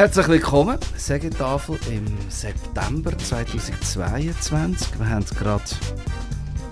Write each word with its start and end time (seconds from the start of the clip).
Herzlich 0.00 0.28
willkommen, 0.28 0.78
Sägetafel 0.96 1.78
im 1.90 2.06
September 2.30 3.18
2022. 3.18 4.98
Wir 4.98 5.10
haben 5.10 5.26
gerade 5.26 5.62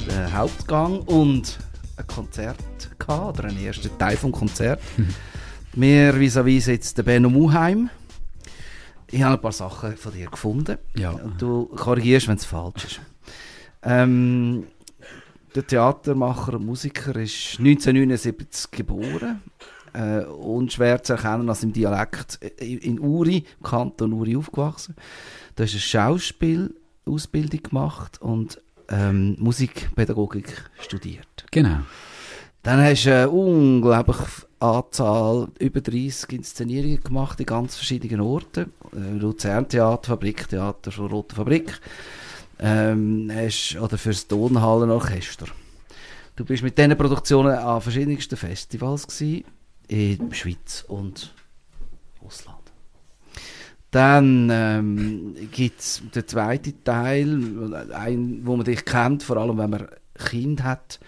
den 0.09 0.33
Hauptgang 0.33 1.01
und 1.01 1.59
ein 1.99 2.07
Konzert 2.07 2.57
gehabt, 2.99 3.39
oder 3.39 3.49
einen 3.49 3.63
ersten 3.63 3.91
Teil 3.99 4.17
vom 4.17 4.33
Konzert. 4.33 4.81
Mir 5.77 6.15
vis-à-vis 6.15 6.65
sitzt 6.65 6.97
der 6.97 7.03
Benno 7.03 7.29
Muheim. 7.29 7.91
Ich 9.11 9.23
habe 9.23 9.35
ein 9.35 9.43
paar 9.43 9.53
Sachen 9.53 9.99
von 9.99 10.15
dir 10.15 10.31
gefunden. 10.31 10.79
Ja. 10.97 11.11
Und 11.11 11.43
du 11.43 11.67
korrigierst, 11.67 12.29
wenn 12.29 12.37
es 12.37 12.47
falsch 12.47 12.85
ist. 12.87 13.01
Ähm, 13.83 14.69
der 15.55 15.67
Theatermacher 15.67 16.55
und 16.55 16.65
Musiker 16.65 17.15
ist 17.17 17.59
1979 17.59 18.71
geboren. 18.71 19.43
Äh, 19.93 20.25
unschwer 20.25 21.03
zu 21.03 21.15
erkennen 21.15 21.49
als 21.49 21.63
im 21.63 21.73
Dialekt 21.73 22.37
in 22.61 22.79
in 22.79 23.01
Uri, 23.01 23.45
im 23.59 23.63
Kanton 23.63 24.13
Uri 24.13 24.37
aufgewachsen. 24.37 24.95
Du 25.57 25.63
hast 25.65 25.73
eine 25.73 25.81
Schauspielausbildung 25.81 27.63
gemacht 27.63 28.21
und 28.21 28.61
ähm, 28.89 29.37
Musikpädagogik 29.39 30.71
studiert. 30.81 31.47
Genau. 31.51 31.81
Dann 32.63 32.83
hast 32.83 33.07
du 33.07 33.15
eine 33.15 33.31
unglaubliche 33.31 34.25
Anzahl, 34.61 35.49
über 35.59 35.81
30 35.81 36.33
Inszenierungen 36.33 37.03
gemacht 37.03 37.39
in 37.39 37.47
ganz 37.47 37.77
verschiedenen 37.77 38.21
Orten. 38.21 38.73
Äh, 38.93 39.17
Luzern 39.19 39.69
Theater, 39.69 40.09
Fabriktheater 40.09 40.91
von 40.91 41.07
Rote 41.07 41.37
Fabrik. 41.37 41.81
Ähm, 42.61 43.31
hast, 43.33 43.77
oder 43.81 43.97
fürs 43.97 44.27
Tonhallenorchester. 44.27 45.47
Du 46.35 46.45
bist 46.45 46.63
mit 46.63 46.77
diesen 46.77 46.97
Produktionen 46.97 47.55
an 47.55 47.81
verschiedensten 47.81 48.37
Festivals 48.37 49.07
gewesen, 49.07 49.45
in 49.89 50.29
der 50.29 50.37
Schweiz 50.37 50.85
und 50.87 51.35
Ausland. 52.25 52.59
Dann 53.91 54.51
ähm, 54.53 55.35
gibt 55.51 55.81
es 55.81 56.03
den 56.15 56.27
zweiten 56.29 56.85
Teil, 56.85 57.89
ein, 57.95 58.41
wo 58.45 58.57
man 58.57 58.67
dich 58.67 58.85
kennt, 58.85 59.23
vor 59.23 59.39
allem 59.39 59.57
wenn 59.57 59.71
man 59.71 59.89
Kind 60.15 60.63
hat, 60.63 61.01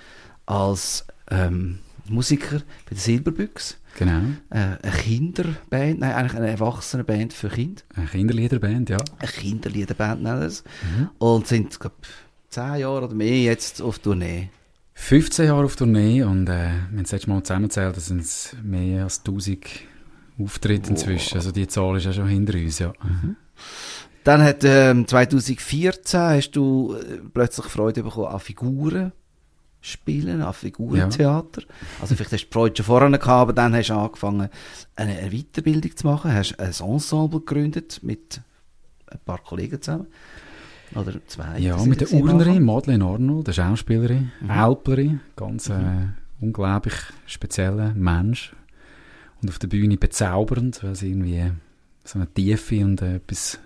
als 0.46 1.06
ähm, 1.30 1.80
Musiker 2.08 2.58
bei 2.58 2.90
der 2.90 2.98
Silberbüchs. 2.98 3.76
Genau. 3.98 4.20
Äh, 4.50 4.78
eine 4.82 4.92
Kinderband, 5.02 6.00
nein, 6.00 6.12
eigentlich 6.14 6.34
eine 6.34 6.50
Erwachsenenband 6.50 7.32
für 7.32 7.48
Kinder. 7.48 7.82
Eine 7.94 8.06
Kinderliederband, 8.06 8.88
ja. 8.88 8.98
Eine 9.18 9.30
Kinderliederband 9.30 10.22
nennen 10.22 10.42
es. 10.42 10.64
Und 11.18 11.46
sind, 11.46 11.78
glaube 11.78 11.96
zehn 12.48 12.76
Jahre 12.76 13.04
oder 13.04 13.14
mehr 13.14 13.42
jetzt 13.42 13.82
auf 13.82 13.98
Tournee. 13.98 14.50
15 15.00 15.46
Jahre 15.46 15.64
auf 15.64 15.76
Tournee 15.76 16.22
und 16.22 16.46
äh, 16.48 16.52
wir 16.52 16.98
haben 16.98 17.02
das 17.02 17.12
letzte 17.12 17.30
Mal 17.30 17.42
zusammengezählt, 17.42 17.96
das 17.96 18.06
sind 18.06 18.20
es 18.20 18.54
mehr 18.62 19.04
als 19.04 19.20
1000 19.20 19.66
Auftritte 20.38 20.90
inzwischen. 20.90 21.36
Also 21.36 21.50
die 21.50 21.66
Zahl 21.66 21.96
ist 21.96 22.04
ja 22.04 22.12
schon 22.12 22.28
hinter 22.28 22.54
uns, 22.54 22.78
ja. 22.78 22.92
Dann 24.22 24.42
hat 24.42 24.62
ähm, 24.62 25.08
2014 25.08 26.20
hast 26.20 26.50
du 26.52 26.94
äh, 26.94 27.18
plötzlich 27.32 27.66
Freude 27.66 28.02
bekommen 28.02 28.28
an 28.28 28.38
Figuren 28.40 29.12
spielen, 29.80 30.42
an 30.42 30.52
Figurentheater. 30.52 31.62
Also 32.00 32.14
vielleicht 32.14 32.32
hast 32.32 32.42
du 32.42 32.46
die 32.46 32.52
Freude 32.52 32.76
schon 32.76 32.86
vorher 32.86 33.10
gehabt, 33.10 33.28
aber 33.28 33.52
dann 33.54 33.74
hast 33.74 33.88
du 33.88 33.94
angefangen, 33.94 34.48
eine, 34.94 35.18
eine 35.18 35.30
Weiterbildung 35.30 35.96
zu 35.96 36.06
machen, 36.06 36.32
hast 36.32 36.60
ein 36.60 36.66
Ensemble 36.66 37.40
gegründet 37.40 38.00
mit 38.02 38.42
ein 39.06 39.18
paar 39.24 39.38
Kollegen 39.38 39.80
zusammen. 39.80 40.06
Oder 40.94 41.14
zwei. 41.26 41.58
Ja, 41.58 41.82
mit 41.84 42.00
der 42.00 42.12
Urnerin. 42.12 42.64
Madeleine 42.64 43.04
Arnold, 43.04 43.46
der 43.46 43.52
Schauspielerin, 43.52 44.32
Älplerin, 44.48 45.20
ganz 45.36 45.68
äh, 45.68 46.08
unglaublich 46.40 46.94
spezieller 47.26 47.94
Mensch. 47.94 48.54
Und 49.42 49.48
auf 49.48 49.58
der 49.58 49.68
Bühne 49.68 49.96
bezaubernd, 49.96 50.82
weil 50.82 50.94
sie 50.94 51.10
irgendwie 51.10 51.50
so 52.04 52.18
eine 52.18 52.28
Tiefe 52.32 52.84
und 52.84 53.00
äh, 53.00 53.16
etwas 53.16 53.58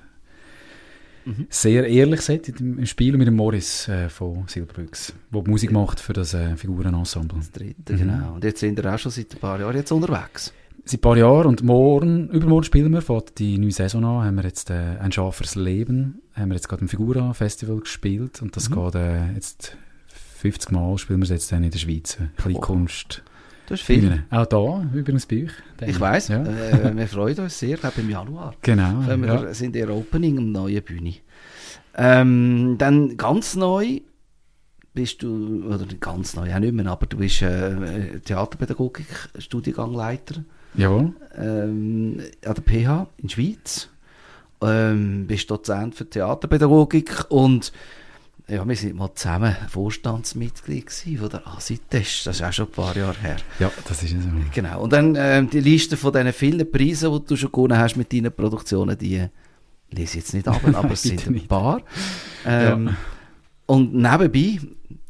sehr 1.48 1.86
Ehrliches 1.86 2.28
hat 2.28 2.48
im 2.60 2.84
Spiel 2.84 3.16
mit 3.16 3.26
dem 3.26 3.36
Morris 3.36 3.88
äh, 3.88 4.08
von 4.08 4.44
Silberbüchs, 4.46 5.14
der 5.32 5.42
die 5.42 5.50
Musik 5.50 5.72
macht 5.72 5.98
für 6.00 6.12
das 6.12 6.34
äh, 6.34 6.56
Figurenensemble. 6.56 7.38
Das 7.38 7.50
dritte, 7.50 7.96
genau. 7.96 8.34
Und 8.34 8.44
jetzt 8.44 8.60
sind 8.60 8.76
wir 8.76 8.94
auch 8.94 8.98
schon 8.98 9.10
seit 9.10 9.32
ein 9.32 9.38
paar 9.38 9.58
Jahren 9.58 9.74
jetzt 9.74 9.90
unterwegs. 9.90 10.52
Seit 10.84 10.98
ein 10.98 11.00
paar 11.00 11.16
Jahren 11.16 11.46
und 11.46 11.62
morgen, 11.62 12.28
übermorgen 12.28 12.64
spielen 12.64 12.92
wir, 12.92 13.00
fährt 13.00 13.38
die 13.38 13.56
neue 13.56 13.70
Saison 13.70 14.04
an, 14.04 14.26
haben 14.26 14.36
wir 14.36 14.44
jetzt 14.44 14.68
äh, 14.68 14.98
«Ein 15.00 15.12
Schafers 15.12 15.54
Leben», 15.54 16.20
haben 16.34 16.48
wir 16.50 16.54
jetzt 16.56 16.68
gerade 16.68 16.82
im 16.82 16.88
Figura-Festival 16.88 17.80
gespielt 17.80 18.42
und 18.42 18.56
das 18.56 18.70
geht 18.70 18.94
äh, 18.94 19.32
jetzt 19.34 19.76
50 20.38 20.70
Mal, 20.72 20.98
spielen 20.98 21.20
wir 21.20 21.24
es 21.24 21.30
jetzt 21.30 21.52
dann 21.52 21.62
in 21.64 21.70
der 21.70 21.78
Schweiz, 21.78 22.18
äh, 22.20 22.26
Kleinkunst. 22.40 23.22
Du 23.66 23.72
hast 23.74 23.82
viel. 23.82 24.24
Auch 24.30 24.44
da, 24.44 24.86
übrigens 24.92 25.24
bei 25.24 25.44
euch. 25.44 25.88
Ich 25.88 25.98
weiss, 25.98 26.28
Ja. 26.28 26.42
äh, 26.44 26.94
wir 26.94 27.08
freuen 27.08 27.38
uns 27.38 27.58
sehr, 27.58 27.78
glaube 27.78 28.00
im 28.02 28.10
Januar. 28.10 28.54
Genau, 28.60 29.06
wir 29.06 29.26
ja. 29.26 29.54
sind 29.54 29.74
in 29.74 29.86
der 29.86 29.96
Opening 29.96 30.36
am 30.38 30.52
neuen 30.52 30.82
Bühne. 30.82 31.14
Ähm, 31.96 32.74
dann 32.78 33.16
ganz 33.16 33.56
neu 33.56 34.00
bist 34.92 35.22
du, 35.22 35.64
oder 35.66 35.86
ganz 35.98 36.36
neu, 36.36 36.52
auch 36.54 36.58
nicht 36.58 36.74
mehr, 36.74 36.86
aber 36.86 37.06
du 37.06 37.16
bist 37.16 37.40
äh, 37.42 38.20
Theaterpädagogik, 38.20 39.06
Studiengangleiter 39.38 40.44
Jawohl. 40.74 41.14
ähm, 41.36 42.20
an 42.44 42.54
der 42.54 42.62
PH 42.62 43.06
in 43.16 43.28
der 43.28 43.34
Schweiz. 43.34 43.88
Ähm, 44.64 45.26
bist 45.26 45.50
Dozent 45.50 45.94
für 45.94 46.08
Theaterpädagogik 46.08 47.26
und 47.30 47.72
ja, 48.46 48.66
wir 48.68 48.76
sind 48.76 48.96
mal 48.96 49.14
zusammen 49.14 49.56
Vorstandsmitglied 49.70 50.90
von 51.18 51.28
der 51.30 51.46
ASITES, 51.46 52.24
das 52.24 52.36
ist 52.36 52.42
auch 52.42 52.52
schon 52.52 52.66
ein 52.66 52.72
paar 52.72 52.94
Jahre 52.96 53.18
her. 53.20 53.36
Ja, 53.58 53.70
das 53.88 54.02
ist 54.02 54.12
es. 54.12 54.22
so. 54.22 54.28
Genau. 54.52 54.82
Und 54.82 54.92
dann 54.92 55.16
ähm, 55.18 55.48
die 55.48 55.60
Liste 55.60 55.96
von 55.96 56.12
diesen 56.12 56.32
vielen 56.34 56.70
Preisen, 56.70 57.10
die 57.12 57.24
du 57.26 57.36
schon 57.36 57.50
gewonnen 57.50 57.78
hast 57.78 57.96
mit 57.96 58.12
deinen 58.12 58.32
Produktionen, 58.32 58.98
die 58.98 59.26
lese 59.90 60.18
ich 60.18 60.24
jetzt 60.24 60.34
nicht 60.34 60.46
ab, 60.46 60.60
aber 60.74 60.90
es 60.92 61.02
sind 61.02 61.26
ein 61.26 61.46
paar. 61.48 61.80
Ähm, 62.44 62.86
Ja. 62.88 62.94
Und 63.66 63.94
nebenbei, 63.94 64.60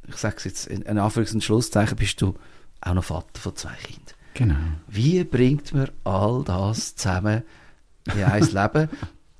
ich 0.08 0.16
sage 0.16 0.36
es 0.36 0.44
jetzt 0.44 0.66
in, 0.68 0.82
in 0.82 0.98
Anführungs- 0.98 1.34
und 1.34 1.42
Schlusszeichen, 1.42 1.96
bist 1.96 2.20
du 2.22 2.34
auch 2.82 2.94
noch 2.94 3.02
Vater 3.02 3.40
von 3.40 3.56
zwei 3.56 3.74
Kindern. 3.82 4.14
Genau. 4.34 4.54
Wie 4.86 5.24
bringt 5.24 5.74
man 5.74 5.88
all 6.04 6.44
das 6.44 6.94
zusammen 6.94 7.42
in 8.14 8.22
ein 8.22 8.42
Leben? 8.44 8.88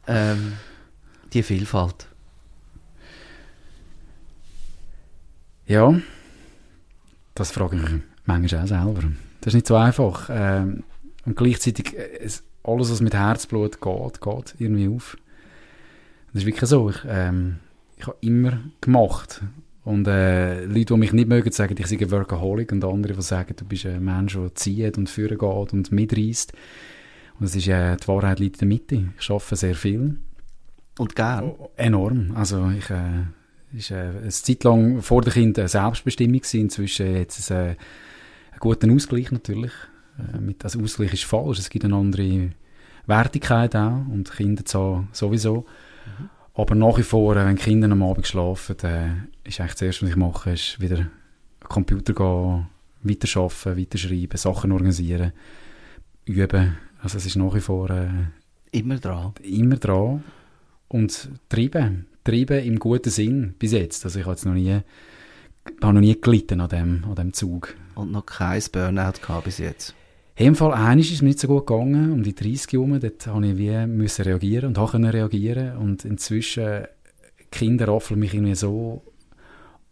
Ähm, 0.07 0.55
die 1.33 1.43
Vielfalt. 1.43 2.09
Ja, 5.67 5.99
das 7.35 7.51
frage 7.51 7.77
ich 7.77 8.03
manchmal 8.27 8.63
auch 8.63 8.67
selber. 8.67 9.03
Das 9.41 9.49
ist 9.49 9.55
nicht 9.55 9.67
so 9.67 9.77
einfach. 9.77 10.29
Ähm, 10.31 10.85
und 11.25 11.37
gleichzeitig, 11.37 11.97
äh, 11.97 12.19
es, 12.21 12.45
alles, 12.63 12.91
was 12.91 13.01
mit 13.01 13.15
Herzblut 13.15 13.81
geht, 13.81 14.21
geht 14.21 14.55
irgendwie 14.59 14.89
auf. 14.89 15.17
Das 16.33 16.43
ist 16.43 16.47
wirklich 16.47 16.69
so. 16.69 16.91
Ich, 16.91 16.99
ähm, 17.07 17.57
ich 17.97 18.07
habe 18.07 18.17
immer 18.21 18.61
gemacht. 18.81 19.43
Und 19.85 20.09
äh, 20.09 20.65
Leute, 20.65 20.95
die 20.95 20.97
mich 20.97 21.13
nicht 21.13 21.29
mögen, 21.29 21.53
sagen, 21.53 21.77
ich 21.79 21.87
sei 21.87 21.99
ein 21.99 22.11
Workaholic. 22.11 22.73
Und 22.73 22.85
andere, 22.85 23.15
die 23.15 23.23
sagen, 23.23 23.55
du 23.57 23.65
bist 23.65 23.87
ein 23.87 24.05
Mensch, 24.05 24.35
der 24.35 24.55
zieht 24.55 24.97
und 24.97 25.11
führen 25.11 25.39
geht 25.39 25.73
und 25.73 25.93
mitreißt. 25.93 26.53
Das 27.45 27.57
ist, 27.57 27.69
äh, 27.69 27.97
die 27.97 28.09
Wahrheit 28.09 28.41
liegt 28.41 28.57
in 28.57 28.69
der 28.69 28.79
Mitte. 28.79 29.13
Ich 29.19 29.31
arbeite 29.31 29.57
sehr 29.57 29.75
viel. 29.75 30.19
Und 30.99 31.17
gern. 31.17 31.45
Oh, 31.45 31.71
enorm. 31.77 32.33
Also 32.35 32.71
ich 32.71 32.89
äh, 32.91 33.25
ist 33.77 33.91
äh, 33.91 33.95
eine 33.95 34.29
Zeit 34.29 34.65
lang 34.65 35.03
vor 35.03 35.23
den 35.23 35.33
Kindern 35.33 35.63
eine 35.63 35.69
Selbstbestimmung 35.69 36.39
gewesen. 36.39 36.61
Inzwischen 36.63 37.15
jetzt 37.15 37.39
es, 37.39 37.51
äh, 37.51 37.55
einen 37.55 37.77
guten 38.61 38.95
Ausgleich 38.95 39.33
natürlich. 39.33 39.73
Äh, 40.19 40.41
mit, 40.41 40.65
also 40.65 40.81
Ausgleich 40.81 41.13
ist 41.13 41.25
falsch. 41.25 41.59
Es 41.59 41.71
gibt 41.71 41.85
eine 41.85 41.97
andere 41.97 42.51
Wertigkeit 43.07 43.77
auch 43.77 44.07
und 44.11 44.31
Kinder 44.33 44.63
so, 44.67 45.05
sowieso. 45.13 45.67
Aber 46.55 46.75
nach 46.75 46.99
wie 46.99 47.03
vor, 47.03 47.37
äh, 47.37 47.45
wenn 47.45 47.57
Kinder 47.57 47.91
am 47.91 48.03
Abend 48.03 48.27
schlafen, 48.27 48.77
äh, 48.85 49.49
ist 49.49 49.61
eigentlich 49.61 49.73
das 49.73 49.83
Erste, 49.83 50.03
was 50.05 50.11
ich 50.11 50.17
mache, 50.17 50.53
ist 50.53 50.81
wieder 50.81 50.99
am 51.61 51.69
Computer 51.69 52.15
gehen, 52.15 52.67
weiterarbeiten, 53.03 53.77
weiterschreiben, 53.77 54.39
Sachen 54.39 54.73
organisieren, 54.73 55.33
üben. 56.25 56.77
Also 57.05 57.19
es 57.19 57.27
ist 57.27 57.37
nach 57.37 57.55
wie 57.55 57.61
vor 57.61 57.91
äh, 57.91 58.09
Immer 58.73 58.99
dran. 58.99 59.35
immer 59.43 59.77
dran 59.77 60.25
und 60.89 61.29
treiben. 61.51 62.07
Treiben 62.25 62.65
im 62.65 62.79
guten 62.79 63.11
Sinn 63.11 63.55
bis 63.59 63.73
jetzt. 63.73 64.05
Also 64.07 64.19
ich 64.19 64.25
habe 64.25 64.35
jetzt 64.35 64.47
noch 64.47 64.55
nie, 64.55 64.81
habe 65.83 65.95
noch 65.95 66.01
nie 66.01 66.19
gelitten 66.19 66.63
an 66.63 66.71
dem, 66.71 67.05
an 67.05 67.15
dem 67.15 67.33
Zug. 67.35 67.77
Und 67.95 68.11
noch 68.11 68.25
kein 68.25 68.63
Burnout 68.73 69.21
gehabt 69.21 69.45
bis 69.45 69.59
jetzt. 69.59 69.95
In 70.37 70.47
dem 70.47 70.55
Fall 70.57 70.73
eines 70.73 71.07
ist 71.09 71.17
es 71.17 71.23
mir 71.23 71.29
nicht 71.29 71.41
so 71.41 71.47
gut 71.47 71.67
gegangen, 71.67 72.11
um 72.11 72.23
die 72.23 72.35
30 72.35 72.73
herum, 72.73 72.99
dort 72.99 73.27
habe 73.27 73.47
ich 73.47 73.59
wie 73.59 73.87
müssen 73.87 74.23
reagieren 74.25 74.75
und 74.75 74.91
können 74.91 75.11
reagieren 75.11 75.77
und 75.77 76.07
inzwischen 76.07 76.87
Kinder 77.53 77.87
raffeln 77.87 78.19
mich 78.19 78.33
irgendwie 78.35 78.55
so 78.57 79.03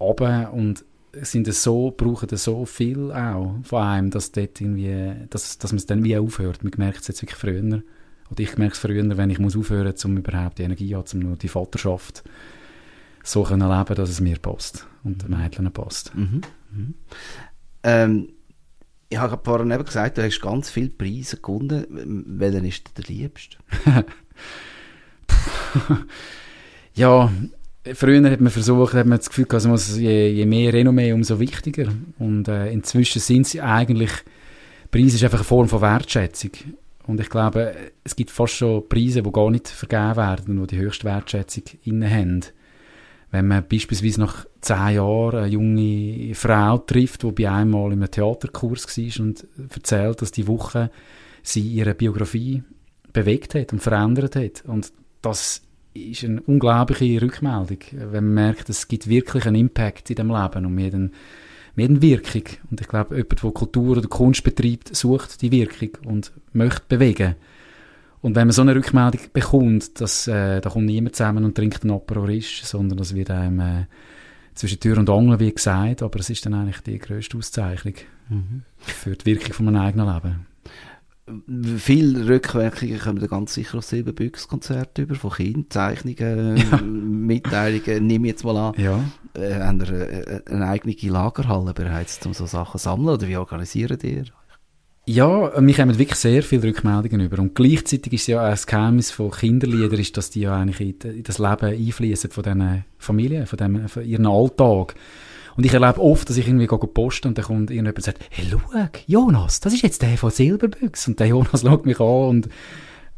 runter 0.00 0.52
und 0.52 0.84
sind 1.20 1.46
es 1.48 1.62
so, 1.62 1.90
brauchen 1.90 2.28
das 2.28 2.44
so 2.44 2.64
viel 2.64 3.12
auch 3.12 3.54
von 3.64 3.82
einem, 3.82 4.10
dass 4.10 4.32
dort 4.32 4.60
irgendwie, 4.60 5.12
dass, 5.28 5.58
dass 5.58 5.72
man 5.72 5.78
es 5.78 5.86
dann 5.86 6.04
wie 6.04 6.16
aufhört. 6.16 6.64
Man 6.64 6.72
merkt 6.76 7.02
es 7.02 7.08
jetzt 7.08 7.22
wirklich 7.22 7.38
früher. 7.38 7.82
Oder 8.30 8.40
ich 8.40 8.56
merke 8.56 8.72
es 8.72 8.78
früher, 8.78 9.16
wenn 9.16 9.30
ich 9.30 9.38
muss 9.38 9.56
aufhören, 9.56 9.94
um 10.04 10.16
überhaupt 10.16 10.58
die 10.58 10.62
Energie 10.62 10.90
zu 10.90 10.96
haben, 10.96 11.06
um 11.12 11.20
nur 11.20 11.36
die 11.36 11.48
Vaterschaft 11.48 12.24
so 13.22 13.42
können 13.42 13.68
leben, 13.68 13.94
dass 13.94 14.08
es 14.10 14.20
mir 14.20 14.38
passt 14.38 14.86
und 15.04 15.22
den 15.22 15.30
Mädchen 15.30 15.70
passt. 15.70 16.14
Mhm. 16.14 16.40
Mhm. 16.72 16.94
Ähm, 17.82 18.28
ich 19.08 19.18
habe 19.18 19.38
vorhin 19.44 19.70
eben 19.70 19.84
gesagt, 19.84 20.16
du 20.16 20.24
hast 20.24 20.40
ganz 20.40 20.70
viele 20.70 20.88
Preise 20.88 21.36
gewonnen. 21.36 21.86
Welchen 22.26 22.64
ist 22.64 22.96
der 22.96 23.04
liebste? 23.04 23.58
ja, 26.94 27.30
früher 27.94 28.30
hat 28.30 28.40
man 28.40 28.52
versucht, 28.52 28.94
hat 28.94 29.06
man 29.06 29.18
das 29.18 29.28
Gefühl 29.28 29.46
gehabt, 29.46 29.66
also 29.66 29.98
je, 29.98 30.28
je 30.28 30.46
mehr 30.46 30.72
Renommee, 30.72 31.12
umso 31.12 31.40
wichtiger. 31.40 31.88
Und 32.18 32.48
äh, 32.48 32.70
inzwischen 32.70 33.20
sind 33.20 33.46
sie 33.46 33.60
eigentlich, 33.60 34.10
Preis 34.90 35.14
ist 35.14 35.24
einfach 35.24 35.38
eine 35.38 35.44
Form 35.44 35.68
von 35.68 35.80
Wertschätzung. 35.80 36.50
Und 37.06 37.20
ich 37.20 37.28
glaube, 37.28 37.74
es 38.04 38.14
gibt 38.14 38.30
fast 38.30 38.54
schon 38.54 38.88
Preise, 38.88 39.22
die 39.22 39.32
gar 39.32 39.50
nicht 39.50 39.68
vergeben 39.68 40.16
werden, 40.16 40.60
die 40.60 40.66
die 40.68 40.78
höchste 40.78 41.04
Wertschätzung 41.04 41.64
inne 41.84 42.08
haben. 42.08 42.40
Wenn 43.32 43.48
man 43.48 43.66
beispielsweise 43.66 44.20
nach 44.20 44.46
zehn 44.60 44.96
Jahren 44.96 45.38
eine 45.38 45.46
junge 45.46 46.34
Frau 46.34 46.78
trifft, 46.78 47.22
die 47.22 47.32
bei 47.32 47.50
einmal 47.50 47.92
in 47.92 48.02
einem 48.02 48.10
Theaterkurs 48.10 48.86
war 48.86 49.24
und 49.24 49.46
erzählt, 49.70 50.22
dass 50.22 50.32
die 50.32 50.46
Woche 50.46 50.90
sie 51.42 51.62
ihre 51.62 51.94
Biografie 51.94 52.62
bewegt 53.12 53.54
hat 53.54 53.72
und 53.72 53.82
verändert 53.82 54.36
hat. 54.36 54.64
Und 54.66 54.92
das 55.22 55.62
ist 55.94 56.24
eine 56.24 56.40
unglaubliche 56.42 57.22
Rückmeldung, 57.22 57.78
wenn 57.92 58.24
man 58.24 58.34
merkt, 58.34 58.68
es 58.68 58.88
gibt 58.88 59.08
wirklich 59.08 59.46
einen 59.46 59.56
Impact 59.56 60.10
in 60.10 60.16
dem 60.16 60.28
Leben 60.28 60.66
und 60.66 60.76
wir 60.76 60.86
haben, 60.86 61.12
wir 61.74 61.84
haben 61.84 62.02
Wirkung. 62.02 62.44
Und 62.70 62.80
ich 62.80 62.88
glaube, 62.88 63.16
jemand, 63.16 63.42
der 63.42 63.50
Kultur 63.50 63.98
oder 63.98 64.08
Kunst 64.08 64.44
betreibt, 64.44 64.94
sucht 64.94 65.42
die 65.42 65.52
Wirkung 65.52 65.90
und 66.06 66.32
möchte 66.52 66.82
bewegen. 66.88 67.34
Und 68.20 68.36
wenn 68.36 68.46
man 68.46 68.52
so 68.52 68.62
eine 68.62 68.74
Rückmeldung 68.74 69.20
bekommt, 69.32 70.00
dass, 70.00 70.28
äh, 70.28 70.60
da 70.60 70.70
kommt 70.70 70.86
niemand 70.86 71.16
zusammen 71.16 71.44
und 71.44 71.56
trinkt 71.56 71.82
einen 71.82 71.92
Aperol 71.92 72.40
sondern 72.40 72.98
das 72.98 73.14
wird 73.14 73.30
einem 73.30 73.60
äh, 73.60 73.86
zwischen 74.54 74.78
Tür 74.78 74.98
und 74.98 75.10
Angel, 75.10 75.40
wie 75.40 75.52
gesagt, 75.52 76.02
aber 76.02 76.20
es 76.20 76.30
ist 76.30 76.46
dann 76.46 76.54
eigentlich 76.54 76.80
die 76.80 76.98
grösste 76.98 77.36
Auszeichnung 77.36 77.94
mhm. 78.28 78.62
für 78.78 79.16
die 79.16 79.26
Wirkung 79.26 79.52
von 79.54 79.66
meinem 79.66 79.82
eigenen 79.82 80.06
Leben. 80.06 80.51
Viele 81.76 82.28
Rückwirkungen 82.28 82.98
kommen 82.98 83.20
da 83.20 83.28
ganz 83.28 83.54
sicher 83.54 83.78
aus 83.78 83.90
Silberbüchs-Konzerten 83.90 85.04
über, 85.04 85.14
von 85.14 85.30
Kindern, 85.30 85.66
Zeichnungen, 85.70 86.56
ja. 86.70 86.76
Mitteilungen, 86.78 88.06
nehme 88.06 88.26
ich 88.26 88.32
jetzt 88.32 88.44
mal 88.44 88.56
an. 88.56 88.74
Ja. 88.76 89.04
Äh, 89.34 89.54
haben 89.60 89.80
ihr 89.80 89.92
eine, 89.92 90.42
eine 90.46 90.66
eigene 90.66 90.94
Lagerhalle 91.12 91.74
bereits, 91.74 92.24
um 92.26 92.34
so 92.34 92.46
Sachen 92.46 92.78
zu 92.78 92.84
sammeln, 92.84 93.14
oder 93.16 93.28
wie 93.28 93.36
organisieren 93.36 93.98
ihr? 94.02 94.24
Ja, 95.04 95.52
wir 95.60 95.74
kommen 95.74 95.98
wirklich 95.98 96.18
sehr 96.18 96.42
viele 96.44 96.64
Rückmeldungen 96.64 97.26
über. 97.26 97.40
Und 97.40 97.56
gleichzeitig 97.56 98.12
ist 98.12 98.28
ja 98.28 98.44
auch 98.44 98.50
das 98.50 98.66
Geheimnis 98.66 99.10
von 99.10 99.32
Kinderliedern, 99.32 99.98
ist, 99.98 100.16
dass 100.16 100.30
die 100.30 100.42
ja 100.42 100.56
eigentlich 100.56 101.04
in 101.04 101.22
das 101.24 101.38
Leben 101.38 101.66
einfließen 101.66 102.30
von 102.30 102.44
diesen 102.44 102.84
Familien, 102.98 103.46
von, 103.46 103.56
dem, 103.56 103.88
von 103.88 104.04
ihrem 104.04 104.26
Alltag. 104.26 104.94
Und 105.56 105.66
ich 105.66 105.74
erlebe 105.74 106.00
oft, 106.00 106.28
dass 106.28 106.36
ich 106.36 106.46
irgendwie 106.46 106.66
gehe 106.66 106.78
posten 106.78 107.28
und 107.28 107.38
dann 107.38 107.44
kommt 107.44 107.70
irgendjemand 107.70 107.98
und 107.98 108.04
sagt, 108.04 108.20
hey, 108.30 108.46
schau, 108.50 108.60
Jonas, 109.06 109.60
das 109.60 109.74
ist 109.74 109.82
jetzt 109.82 110.02
der 110.02 110.16
von 110.16 110.30
Silberbüchs. 110.30 111.08
Und 111.08 111.20
der 111.20 111.28
Jonas 111.28 111.60
schaut 111.62 111.86
mich 111.86 112.00
an 112.00 112.28
und 112.28 112.48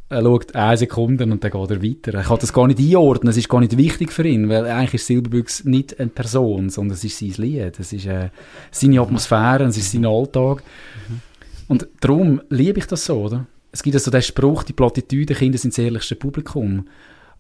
er 0.08 0.22
schaut 0.22 0.54
eine 0.54 0.76
Sekunde 0.76 1.24
und 1.24 1.42
dann 1.42 1.50
geht 1.50 1.70
er 1.70 1.82
weiter. 1.82 2.18
Er 2.18 2.24
kann 2.24 2.38
das 2.40 2.52
gar 2.52 2.66
nicht 2.66 2.78
einordnen, 2.78 3.30
es 3.30 3.36
ist 3.36 3.48
gar 3.48 3.60
nicht 3.60 3.76
wichtig 3.76 4.12
für 4.12 4.26
ihn, 4.26 4.48
weil 4.48 4.66
eigentlich 4.66 4.94
ist 4.94 5.06
Silberbüchs 5.06 5.64
nicht 5.64 5.98
eine 5.98 6.10
Person, 6.10 6.70
sondern 6.70 6.94
es 6.94 7.04
ist 7.04 7.18
sein 7.18 7.34
Lied, 7.36 7.78
es 7.78 7.92
ist 7.92 8.06
äh, 8.06 8.30
seine 8.70 9.00
Atmosphäre, 9.00 9.64
es 9.64 9.76
ist 9.76 9.92
sein 9.92 10.06
Alltag. 10.06 10.62
Mhm. 11.08 11.20
Und 11.68 11.88
darum 12.00 12.42
liebe 12.50 12.78
ich 12.78 12.86
das 12.86 13.06
so, 13.06 13.22
oder? 13.22 13.46
Es 13.72 13.82
gibt 13.82 13.96
also 13.96 14.10
den 14.10 14.22
Spruch, 14.22 14.62
die 14.62 14.72
Plattitüde, 14.72 15.34
Kinder 15.34 15.58
sind 15.58 15.72
das 15.72 15.78
ehrlichste 15.78 16.14
Publikum. 16.14 16.86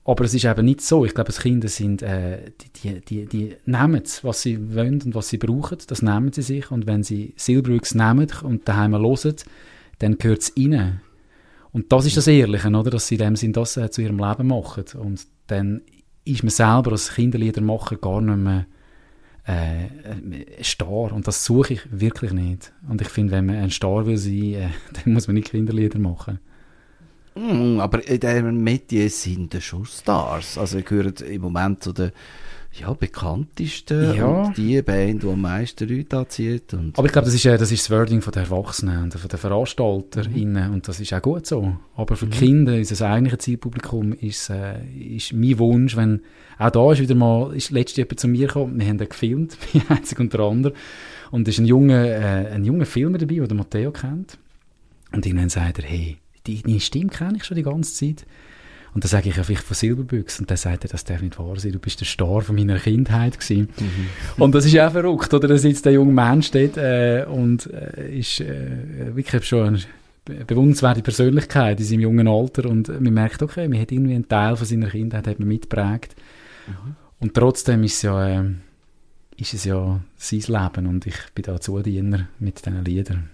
Aber 0.06 0.24
es 0.24 0.34
ist 0.34 0.44
eben 0.44 0.66
nicht 0.66 0.82
so. 0.82 1.04
Ich 1.06 1.14
glaube, 1.14 1.32
die 1.32 1.40
Kinder 1.40 1.68
sind, 1.68 2.02
äh, 2.02 2.52
die, 2.60 3.00
die, 3.00 3.00
die, 3.00 3.26
die 3.26 3.56
nehmen 3.64 4.02
es, 4.04 4.22
was 4.22 4.42
sie 4.42 4.74
wollen 4.74 5.00
und 5.00 5.14
was 5.14 5.30
sie 5.30 5.38
brauchen. 5.38 5.78
Das 5.86 6.02
nehmen 6.02 6.30
sie 6.32 6.42
sich. 6.42 6.70
Und 6.70 6.86
wenn 6.86 7.02
sie 7.02 7.32
Silberbrücks 7.36 7.94
nehmen 7.94 8.28
und 8.42 8.68
daheim 8.68 8.94
hören, 8.94 9.36
dann 10.00 10.18
gehört 10.18 10.42
es 10.42 10.56
ihnen. 10.56 11.00
Und 11.72 11.90
das 11.90 12.04
ist 12.04 12.18
das 12.18 12.26
Ehrliche, 12.26 12.68
oder? 12.68 12.90
Dass 12.90 13.08
sie 13.08 13.14
in 13.14 13.20
dem 13.20 13.36
Sinn 13.36 13.54
das 13.54 13.78
äh, 13.78 13.90
zu 13.90 14.02
ihrem 14.02 14.18
Leben 14.18 14.48
machen. 14.48 14.84
Und 14.98 15.26
dann 15.46 15.80
ist 16.24 16.42
man 16.42 16.50
selber 16.50 16.92
als 16.92 17.14
Kinderliedermacher 17.14 17.96
gar 17.96 18.20
nicht 18.20 18.36
mehr 18.36 18.66
äh, 19.46 20.62
Star. 20.62 21.12
Und 21.12 21.26
das 21.26 21.46
suche 21.46 21.74
ich 21.74 21.80
wirklich 21.90 22.32
nicht. 22.32 22.72
Und 22.88 23.00
ich 23.00 23.08
finde, 23.08 23.32
wenn 23.32 23.46
man 23.46 23.56
ein 23.56 23.70
Star 23.70 24.06
will 24.06 24.18
sein, 24.18 24.54
äh, 24.54 24.68
dann 24.92 25.14
muss 25.14 25.26
man 25.28 25.34
nicht 25.34 25.50
Kinderlieder 25.50 25.98
machen. 25.98 26.40
Mm, 27.34 27.80
aber 27.80 28.06
in 28.06 28.20
diesem 28.20 28.62
Medien 28.62 29.08
sind 29.08 29.54
schon 29.62 29.84
Stars. 29.86 30.56
Also 30.58 30.78
ich 30.78 30.84
gehöre 30.84 31.12
im 31.22 31.42
Moment 31.42 31.82
zu 31.82 31.92
den 31.92 32.12
ja, 32.78 32.92
bekanntesten 32.92 34.14
ja. 34.16 34.26
und 34.26 34.56
die 34.56 34.80
Band, 34.82 35.22
die 35.22 35.28
am 35.28 35.40
meisten 35.40 35.88
Leute 35.88 36.18
anzieht. 36.18 36.74
Und 36.74 36.98
aber 36.98 37.06
ich 37.06 37.12
glaube, 37.12 37.26
das 37.26 37.34
ist, 37.34 37.44
äh, 37.46 37.56
das 37.56 37.70
ist 37.70 37.84
das 37.84 37.96
Wording 37.96 38.20
von 38.20 38.32
den 38.32 38.44
Erwachsenen 38.44 39.04
und 39.04 39.14
von 39.14 39.28
den 39.28 39.38
VeranstalterInnen 39.38 40.68
mhm. 40.68 40.74
und 40.74 40.88
das 40.88 40.98
ist 40.98 41.12
auch 41.12 41.22
gut 41.22 41.46
so. 41.46 41.76
Aber 41.96 42.16
für 42.16 42.26
mhm. 42.26 42.30
Kinder, 42.30 42.74
unser 42.74 43.08
eigentliches 43.08 43.44
Zielpublikum, 43.44 44.12
ist, 44.14 44.50
äh, 44.50 44.84
ist 44.84 45.32
mein 45.32 45.58
Wunsch, 45.58 45.96
wenn, 45.96 46.22
auch 46.58 46.70
da 46.70 46.92
ist 46.92 47.00
wieder 47.00 47.14
mal, 47.14 47.54
ist 47.54 47.70
letztes 47.70 47.98
jemand 47.98 48.20
zu 48.20 48.28
mir 48.28 48.48
gekommen, 48.48 48.78
wir 48.78 48.86
haben 48.86 48.98
den 48.98 49.08
gefilmt, 49.08 49.56
einzig 49.88 50.18
unter 50.18 50.40
anderem, 50.40 50.76
und 51.30 51.46
es 51.46 51.54
ist 51.54 51.60
ein 51.60 51.66
junger, 51.66 52.04
äh, 52.04 52.50
ein 52.50 52.64
junger 52.64 52.86
Filmer 52.86 53.18
dabei, 53.18 53.46
den 53.46 53.56
Matteo 53.56 53.92
kennt. 53.92 54.38
Und 55.12 55.26
irgendwann 55.26 55.48
sagt 55.48 55.78
er, 55.78 55.84
hey, 55.84 56.18
deine 56.46 56.80
Stimme 56.80 57.10
kenne 57.10 57.36
ich 57.36 57.44
schon 57.44 57.56
die 57.56 57.62
ganze 57.62 57.94
Zeit. 57.94 58.26
Und 58.94 59.02
dann 59.02 59.08
sage 59.08 59.28
ich 59.28 59.36
einfach 59.36 59.60
von 59.60 59.74
Silberbüchs 59.74 60.38
und 60.38 60.48
dann 60.48 60.56
sagt 60.56 60.84
er, 60.84 60.88
das 60.88 61.04
darf 61.04 61.20
nicht 61.20 61.38
wahr 61.38 61.58
sein, 61.58 61.72
du 61.72 61.80
bist 61.80 62.00
der 62.00 62.06
Star 62.06 62.42
von 62.42 62.54
meiner 62.54 62.78
Kindheit 62.78 63.40
gewesen. 63.40 63.68
Mhm. 63.76 64.42
Und 64.42 64.54
das 64.54 64.66
ist 64.66 64.78
auch 64.78 64.92
verrückt, 64.92 65.34
oder? 65.34 65.48
Da 65.48 65.58
sitzt 65.58 65.84
der 65.84 65.94
junge 65.94 66.12
Mensch 66.12 66.52
dort 66.52 66.76
äh, 66.76 67.24
und 67.28 67.68
äh, 67.72 68.16
ist 68.16 68.40
äh, 68.40 69.16
wirklich 69.16 69.44
schon 69.44 69.80
eine 70.28 70.44
bewundernswerte 70.44 71.02
Persönlichkeit 71.02 71.80
in 71.80 71.86
seinem 71.86 72.00
jungen 72.00 72.28
Alter 72.28 72.66
und 72.70 72.88
man 72.88 73.12
merkt, 73.12 73.42
okay, 73.42 73.66
man 73.66 73.80
hat 73.80 73.90
irgendwie 73.90 74.14
einen 74.14 74.28
Teil 74.28 74.54
von 74.56 74.66
seiner 74.66 74.88
Kindheit 74.88 75.26
hat 75.26 75.40
man 75.40 75.48
mitgeprägt. 75.48 76.14
Mhm. 76.68 76.96
Und 77.18 77.34
trotzdem 77.34 77.82
ist 77.82 77.94
es 77.94 78.02
ja, 78.02 78.42
äh, 78.42 78.44
ist 79.36 79.54
es 79.54 79.64
ja 79.64 80.00
sein 80.16 80.40
Leben 80.46 80.86
und 80.86 81.04
ich 81.06 81.16
bin 81.34 81.42
da 81.42 81.60
Zudiener 81.60 82.28
mit 82.38 82.64
diesen 82.64 82.84
Liedern. 82.84 83.30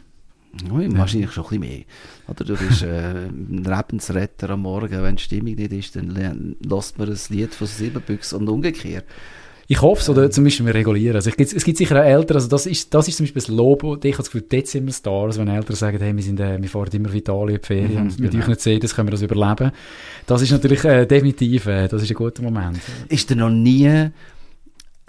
Ja, 0.64 0.98
wahrscheinlich 0.98 1.30
schon 1.30 1.44
ein 1.44 1.60
bisschen 1.60 1.60
mehr. 1.60 1.84
Oder 2.28 2.44
du 2.44 2.56
bist 2.56 2.82
äh, 2.82 3.26
ein 3.28 3.64
Lebensretter 3.64 4.50
am 4.50 4.62
Morgen, 4.62 5.02
wenn 5.02 5.16
die 5.16 5.22
Stimmung 5.22 5.54
nicht 5.54 5.72
ist, 5.72 5.96
dann 5.96 6.56
lässt 6.60 6.98
man 6.98 7.08
ein 7.08 7.18
Lied 7.28 7.54
von 7.54 7.66
Silberbüchs 7.66 8.32
und 8.32 8.48
umgekehrt. 8.48 9.04
Ich 9.68 9.80
hoffe 9.82 10.02
es, 10.02 10.08
oder 10.08 10.28
zumindest 10.28 10.66
wir 10.66 10.74
regulieren. 10.74 11.14
Also 11.14 11.30
ich, 11.30 11.38
es 11.38 11.62
gibt 11.62 11.78
sicher 11.78 12.00
auch 12.00 12.04
Eltern, 12.04 12.38
also 12.38 12.48
das 12.48 12.66
ist, 12.66 12.92
das 12.92 13.06
ist 13.06 13.18
zum 13.18 13.24
Beispiel 13.24 13.40
das 13.40 13.48
Lob, 13.48 13.84
und 13.84 14.04
ich 14.04 14.14
habe 14.14 14.24
das 14.24 14.32
Gefühl, 14.32 14.44
dort 14.50 14.66
sind 14.66 14.84
wir 14.84 14.92
Stars, 14.92 15.38
wenn 15.38 15.46
Eltern 15.46 15.76
sagen, 15.76 15.98
hey, 16.00 16.16
wir, 16.16 16.22
sind, 16.24 16.40
äh, 16.40 16.60
wir 16.60 16.68
fahren 16.68 16.90
immer 16.92 17.12
vital 17.12 17.50
in 17.50 17.60
die 17.60 17.64
Ferien 17.64 17.92
mhm, 17.92 18.00
und 18.00 18.18
mit 18.18 18.32
genau. 18.32 18.42
euch 18.42 18.48
nicht 18.48 18.60
sehen, 18.62 18.80
das 18.80 18.96
können 18.96 19.06
wir 19.06 19.12
das 19.12 19.22
überleben. 19.22 19.70
Das 20.26 20.42
ist 20.42 20.50
natürlich 20.50 20.82
äh, 20.82 21.06
definitiv, 21.06 21.66
äh, 21.66 21.86
das 21.86 22.02
ist 22.02 22.10
ein 22.10 22.16
guter 22.16 22.42
Moment. 22.42 22.80
Ist 23.08 23.30
dir 23.30 23.36
noch 23.36 23.50
nie 23.50 24.10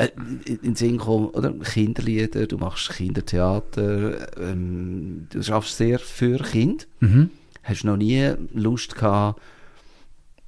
äh, 0.01 0.09
in 0.45 0.61
den 0.61 0.75
Sinn 0.75 0.97
kommen, 0.97 1.27
oder? 1.29 1.51
Kinderlieder, 1.51 2.47
du 2.47 2.57
machst 2.57 2.89
Kindertheater, 2.89 4.37
ähm, 4.37 5.27
du 5.29 5.43
schaffst 5.43 5.77
sehr 5.77 5.99
für 5.99 6.39
Kinder. 6.39 6.85
Mhm. 6.99 7.29
Hast 7.63 7.83
du 7.83 7.87
noch 7.87 7.97
nie 7.97 8.33
Lust 8.53 8.95
gehabt, 8.95 9.39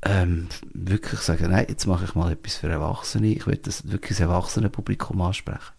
ähm, 0.01 0.47
wirklich 0.73 1.19
sagen, 1.21 1.51
nein, 1.51 1.67
jetzt 1.69 1.85
mache 1.85 2.05
ich 2.05 2.15
mal 2.15 2.31
etwas 2.31 2.55
für 2.55 2.67
Erwachsene, 2.67 3.27
ich 3.27 3.45
will 3.47 3.57
das 3.57 3.89
wirklich 3.91 4.17
das 4.17 4.21
erwachsene 4.21 4.69
Publikum 4.69 5.21
ansprechen. 5.21 5.73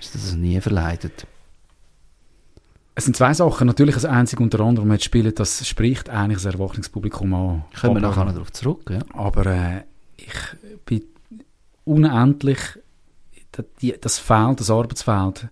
Ist 0.00 0.14
das 0.14 0.34
nie 0.34 0.60
verleidet? 0.60 1.26
Es 2.94 3.04
sind 3.04 3.14
zwei 3.14 3.34
Sachen. 3.34 3.66
Natürlich 3.66 3.94
das 3.94 4.06
Einzige 4.06 4.42
unter 4.42 4.60
anderem, 4.60 4.90
jetzt 4.90 5.04
spielen, 5.04 5.34
das 5.34 5.68
spricht 5.68 6.08
eigentlich 6.08 6.42
das 6.42 6.54
Erwachungspublikum 6.54 7.34
an. 7.34 7.64
Kommen 7.78 7.96
wir 7.96 8.00
nachher 8.00 8.24
noch 8.24 8.32
darauf 8.32 8.52
zurück, 8.52 8.90
ja. 8.90 9.00
Aber 9.12 9.44
äh, 9.44 9.82
ich 10.16 10.32
bin 10.86 11.02
unendlich 11.84 12.58
das 14.00 14.18
Feld, 14.18 14.60
das 14.60 14.70
Arbeitsfeld, 14.70 15.48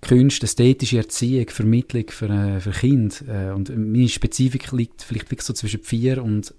Kunst, 0.00 0.42
ästhetische 0.42 0.98
Erziehung, 0.98 1.48
Vermittlung 1.48 2.04
für, 2.08 2.28
äh, 2.28 2.60
für 2.60 2.72
Kinder. 2.72 3.16
Äh, 3.28 3.52
und 3.52 3.74
meine 3.76 4.08
Spezifik 4.08 4.70
liegt 4.72 5.02
vielleicht 5.02 5.30
wirklich 5.30 5.46
so 5.46 5.52
zwischen 5.52 5.82
vier 5.82 6.22
und 6.22 6.54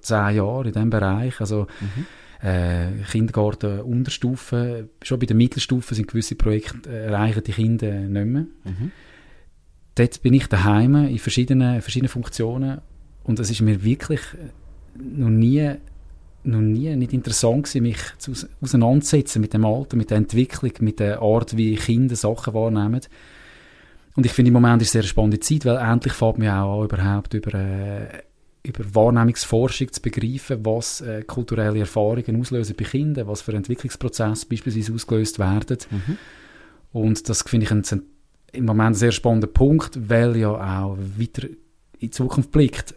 zehn 0.00 0.36
Jahren 0.36 0.66
in 0.66 0.72
diesem 0.72 0.90
Bereich. 0.90 1.40
Also 1.40 1.66
mhm. 1.80 2.48
äh, 2.48 2.88
Kindergarten, 3.10 3.80
Unterstufe, 3.80 4.88
schon 5.02 5.18
bei 5.18 5.26
der 5.26 5.36
Mittelstufe 5.36 5.94
sind 5.94 6.08
gewisse 6.08 6.36
Projekte, 6.36 6.88
äh, 6.88 7.06
erreichen 7.06 7.42
die 7.44 7.52
Kinder 7.52 7.92
nicht 7.92 8.26
mehr. 8.26 8.46
Mhm. 8.64 8.92
Dort 9.96 10.22
bin 10.22 10.34
ich 10.34 10.46
daheim 10.46 11.06
in 11.06 11.18
verschiedenen, 11.18 11.80
verschiedenen 11.80 12.08
Funktionen 12.08 12.80
und 13.22 13.38
es 13.38 13.50
ist 13.50 13.60
mir 13.60 13.84
wirklich 13.84 14.20
noch 14.96 15.30
nie 15.30 15.76
noch 16.44 16.60
nie 16.60 16.94
nicht 16.96 17.12
interessant 17.12 17.64
gewesen, 17.64 17.82
mich 17.82 17.98
zu, 18.18 18.32
auseinanderzusetzen 18.60 19.40
mit 19.40 19.54
dem 19.54 19.64
Alter, 19.64 19.96
mit 19.96 20.10
der 20.10 20.18
Entwicklung, 20.18 20.72
mit 20.80 21.00
der 21.00 21.20
Art, 21.22 21.56
wie 21.56 21.74
Kinder 21.76 22.16
Sachen 22.16 22.54
wahrnehmen. 22.54 23.00
Und 24.16 24.26
ich 24.26 24.32
finde, 24.32 24.48
im 24.48 24.54
Moment 24.54 24.80
ist 24.82 24.88
es 24.88 24.94
eine 24.94 25.02
sehr 25.02 25.08
spannende 25.08 25.40
Zeit, 25.40 25.64
weil 25.64 25.76
endlich 25.76 26.12
fängt 26.12 26.38
man 26.38 26.48
auch 26.48 26.80
an, 26.80 26.84
überhaupt 26.84 27.34
über, 27.34 27.54
äh, 27.54 28.22
über 28.62 28.94
Wahrnehmungsforschung 28.94 29.90
zu 29.92 30.00
begreifen, 30.00 30.64
was 30.64 31.00
äh, 31.00 31.22
kulturelle 31.22 31.80
Erfahrungen 31.80 32.40
auslösen 32.40 32.76
bei 32.78 32.84
Kindern, 32.84 33.26
was 33.26 33.42
für 33.42 33.52
Entwicklungsprozesse 33.52 34.46
beispielsweise 34.46 34.92
ausgelöst 34.92 35.38
werden. 35.38 35.78
Mhm. 35.90 36.18
Und 36.92 37.28
das 37.28 37.42
finde 37.42 37.64
ich 37.64 37.72
ein 37.72 37.82
im 38.54 38.66
Moment 38.66 38.90
ein 38.90 38.94
sehr 38.94 39.12
spannender 39.12 39.48
Punkt, 39.48 39.98
weil 40.08 40.36
ja 40.36 40.50
auch 40.50 40.96
weiter 40.96 41.48
in 41.48 41.56
die 42.00 42.10
Zukunft 42.10 42.52
blickt 42.52 42.94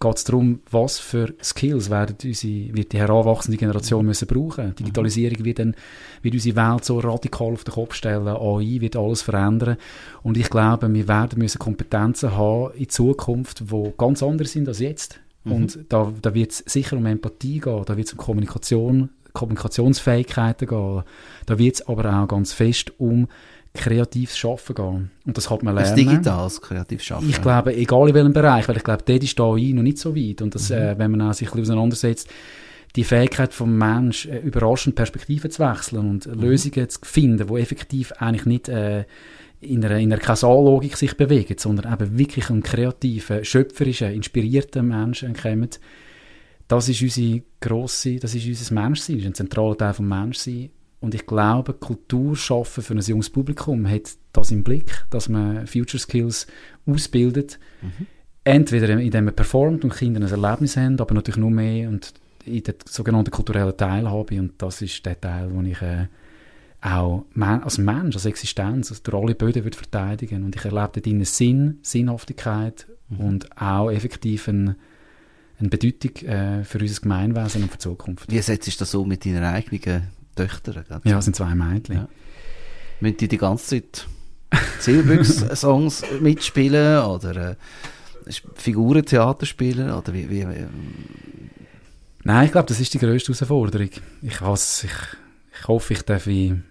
geht 0.00 0.16
es 0.16 0.24
darum, 0.24 0.60
was 0.70 0.98
für 0.98 1.34
Skills 1.42 1.90
werden 1.90 2.16
unsere, 2.22 2.74
wird 2.74 2.92
die 2.92 2.98
heranwachsende 2.98 3.58
Generation 3.58 4.06
müssen 4.06 4.28
brauchen. 4.28 4.74
Digitalisierung 4.76 5.44
wird, 5.44 5.58
dann, 5.58 5.74
wird 6.22 6.34
unsere 6.34 6.56
Welt 6.56 6.84
so 6.84 6.98
radikal 7.00 7.52
auf 7.52 7.64
den 7.64 7.74
Kopf 7.74 7.94
stellen, 7.94 8.28
AI 8.28 8.80
wird 8.80 8.96
alles 8.96 9.22
verändern 9.22 9.76
und 10.22 10.36
ich 10.36 10.50
glaube, 10.50 10.92
wir 10.92 11.08
werden 11.08 11.38
müssen 11.38 11.58
Kompetenzen 11.58 12.36
haben 12.36 12.72
in 12.74 12.88
Zukunft, 12.88 13.70
die 13.70 13.92
ganz 13.96 14.22
anders 14.22 14.52
sind 14.52 14.68
als 14.68 14.78
jetzt. 14.78 15.20
Mhm. 15.44 15.52
Und 15.52 15.78
da, 15.88 16.12
da 16.22 16.34
wird 16.34 16.52
es 16.52 16.58
sicher 16.58 16.96
um 16.96 17.06
Empathie 17.06 17.58
gehen, 17.58 17.84
da 17.84 17.96
wird 17.96 18.06
es 18.06 18.12
um 18.12 18.18
Kommunikation, 18.18 19.10
Kommunikationsfähigkeiten 19.32 20.68
gehen, 20.68 21.02
da 21.46 21.58
wird 21.58 21.74
es 21.74 21.88
aber 21.88 22.12
auch 22.12 22.28
ganz 22.28 22.52
fest 22.52 22.92
um 22.98 23.28
kreatives 23.74 24.36
Schaffen 24.36 24.74
gehen. 24.74 25.10
Und 25.26 25.36
das 25.36 25.50
hat 25.50 25.62
man 25.62 25.74
lernen. 25.74 25.90
Das 25.90 25.96
digitales 25.96 26.60
kreatives 26.60 27.04
Schaffen. 27.04 27.28
Ich 27.28 27.40
glaube, 27.40 27.74
egal 27.74 28.08
in 28.08 28.14
welchem 28.14 28.32
Bereich, 28.32 28.68
weil 28.68 28.76
ich 28.76 28.84
glaube, 28.84 29.02
dort 29.04 29.22
ist 29.22 29.38
da 29.38 29.44
noch 29.44 29.56
nicht 29.56 29.98
so 29.98 30.16
weit. 30.16 30.42
Und 30.42 30.54
das, 30.54 30.70
mhm. 30.70 30.76
äh, 30.76 30.98
wenn 30.98 31.12
man 31.12 31.32
sich 31.32 31.48
ein 31.48 31.52
bisschen 31.52 31.72
auseinandersetzt, 31.72 32.28
die 32.96 33.04
Fähigkeit 33.04 33.52
vom 33.52 33.76
Mensch 33.76 34.26
äh, 34.26 34.38
überraschend 34.38 34.96
Perspektiven 34.96 35.50
zu 35.50 35.62
wechseln 35.62 36.10
und 36.10 36.26
mhm. 36.26 36.40
Lösungen 36.40 36.88
zu 36.88 36.98
finden, 37.02 37.46
die 37.46 37.60
effektiv 37.60 38.12
eigentlich 38.18 38.46
nicht 38.46 38.68
äh, 38.68 39.04
in 39.60 39.84
einer, 39.84 39.98
in 39.98 40.12
einer 40.12 40.20
Kausallogik 40.20 40.96
sich 40.96 41.16
bewegen, 41.16 41.56
sondern 41.58 41.92
eben 41.92 42.18
wirklich 42.18 42.48
einen 42.50 42.62
kreativen, 42.62 43.44
schöpferischen, 43.44 44.12
inspirierten 44.12 44.86
Menschen 44.86 45.34
kommen. 45.34 45.70
Das 46.68 46.88
ist 46.88 47.02
unsere 47.02 47.42
grosse, 47.60 48.16
das 48.16 48.34
ist 48.34 48.46
unser 48.46 48.74
Menschsein, 48.74 49.16
das 49.16 49.24
ist 49.24 49.30
ein 49.30 49.34
zentraler 49.34 49.76
Teil 49.76 49.94
vom 49.94 50.08
Menschsein. 50.08 50.70
Und 51.00 51.14
ich 51.14 51.26
glaube, 51.26 51.74
Kultur 51.74 52.36
schaffen 52.36 52.82
für 52.82 52.94
ein 52.94 53.00
junges 53.00 53.30
Publikum 53.30 53.88
hat 53.88 54.16
das 54.32 54.50
im 54.50 54.64
Blick, 54.64 55.04
dass 55.10 55.28
man 55.28 55.66
Future 55.66 56.00
Skills 56.00 56.46
ausbildet. 56.86 57.58
Mhm. 57.82 58.06
Entweder 58.44 58.88
indem 58.98 59.26
man 59.26 59.36
performt 59.36 59.84
und 59.84 59.94
Kinder 59.94 60.20
ein 60.20 60.30
Erlebnis 60.30 60.76
haben, 60.76 60.98
aber 60.98 61.14
natürlich 61.14 61.38
nur 61.38 61.50
mehr 61.50 61.88
und 61.88 62.14
in 62.44 62.62
der 62.62 62.74
sogenannten 62.86 63.30
kulturellen 63.30 63.76
Teilhabe. 63.76 64.40
Und 64.40 64.60
das 64.60 64.82
ist 64.82 65.04
der 65.06 65.20
Teil, 65.20 65.52
wo 65.52 65.60
ich 65.62 65.80
äh, 65.82 66.06
auch 66.80 67.24
als 67.36 67.78
Mensch, 67.78 68.16
als 68.16 68.24
Existenz, 68.24 68.90
als 68.90 69.02
alle 69.12 69.34
Böden 69.34 69.64
würde 69.64 69.76
verteidigen. 69.76 70.44
Und 70.44 70.56
ich 70.56 70.64
erlebe 70.64 70.90
dort 70.94 71.06
einen 71.06 71.24
Sinn, 71.24 71.78
Sinnhaftigkeit 71.82 72.86
mhm. 73.08 73.20
und 73.20 73.60
auch 73.60 73.90
effektiv 73.90 74.48
eine, 74.48 74.76
eine 75.58 75.68
Bedeutung 75.68 76.16
äh, 76.26 76.64
für 76.64 76.78
unser 76.78 77.02
Gemeinwesen 77.02 77.62
und 77.62 77.68
für 77.70 77.78
die 77.78 77.82
Zukunft. 77.82 78.32
Wie 78.32 78.40
setzt 78.40 78.64
sich 78.64 78.76
das 78.76 78.90
so 78.90 79.04
mit 79.04 79.24
deiner 79.24 79.52
eigenen 79.52 80.08
Töchter. 80.46 81.00
Ja, 81.04 81.18
es 81.18 81.24
sind 81.24 81.36
zwei 81.36 81.54
Mädchen. 81.54 81.96
Ja. 81.96 82.08
Müssen 83.00 83.16
die 83.16 83.28
die 83.28 83.38
ganze 83.38 83.66
Zeit 83.66 84.06
Silberbüchs-Songs 84.80 86.04
mitspielen 86.20 87.02
oder 87.04 87.50
äh, 87.50 87.56
Figurentheater 88.54 89.46
spielen? 89.46 89.90
Oder 89.90 90.12
wie, 90.12 90.28
wie, 90.28 90.48
wie? 90.48 90.66
Nein, 92.24 92.46
ich 92.46 92.52
glaube, 92.52 92.68
das 92.68 92.80
ist 92.80 92.92
die 92.94 92.98
grösste 92.98 93.32
Herausforderung. 93.32 93.90
Ich, 94.22 94.40
has, 94.40 94.84
ich, 94.84 94.90
ich 95.58 95.68
hoffe, 95.68 95.94
ich 95.94 96.02
darf 96.02 96.26
in 96.26 96.64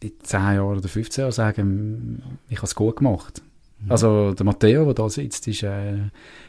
10 0.00 0.40
Jahren 0.40 0.78
oder 0.78 0.88
15 0.88 1.22
Jahren 1.22 1.32
sagen, 1.32 2.22
ich 2.48 2.56
habe 2.56 2.66
es 2.66 2.74
gut 2.74 2.96
gemacht. 2.96 3.42
Also 3.88 4.32
der 4.32 4.44
Matteo, 4.44 4.84
der 4.84 4.94
da 4.94 5.08
sitzt, 5.08 5.48
ist, 5.48 5.62
äh, 5.62 5.98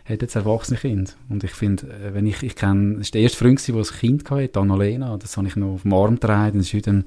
hat 0.06 0.22
jetzt 0.22 0.36
erwachsene 0.36 0.78
Kind. 0.78 1.16
Und 1.30 1.44
ich 1.44 1.52
finde, 1.52 1.88
äh, 1.88 2.14
wenn 2.14 2.26
ich, 2.26 2.44
ich 2.44 2.56
kenne, 2.56 2.96
das 2.96 3.08
ist 3.08 3.14
der 3.14 3.22
erste 3.22 3.38
Freund, 3.38 3.66
der 3.68 3.76
ein 3.76 3.84
Kind 3.84 4.30
hatte, 4.30 4.60
Annalena, 4.60 5.18
das 5.18 5.38
habe 5.38 5.48
ich 5.48 5.56
noch 5.56 5.76
auf 5.76 5.82
dem 5.84 5.94
Arm 5.94 6.16
getragen. 6.16 6.58
Das 6.58 6.68
ist 6.68 6.74
heute 6.74 6.90
eine 6.90 7.06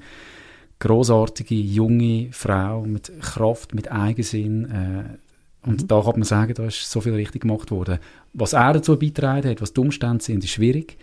grossartige, 0.79 1.55
junge 1.55 2.29
Frau 2.31 2.85
mit 2.85 3.11
Kraft, 3.21 3.75
mit 3.75 3.91
Eigensinn. 3.91 4.65
Äh, 4.65 5.67
und 5.67 5.83
mhm. 5.83 5.87
da 5.87 6.01
kann 6.01 6.13
man 6.13 6.23
sagen, 6.23 6.53
da 6.53 6.65
ist 6.65 6.89
so 6.89 7.01
viel 7.01 7.13
richtig 7.13 7.41
gemacht 7.41 7.71
worden. 7.71 7.99
Was 8.33 8.53
er 8.53 8.73
dazu 8.73 8.97
beitragen 8.97 9.49
hat, 9.49 9.61
was 9.61 9.73
die 9.73 9.79
Umstände 9.79 10.23
sind, 10.23 10.43
ist 10.43 10.51
schwierig. 10.51 10.97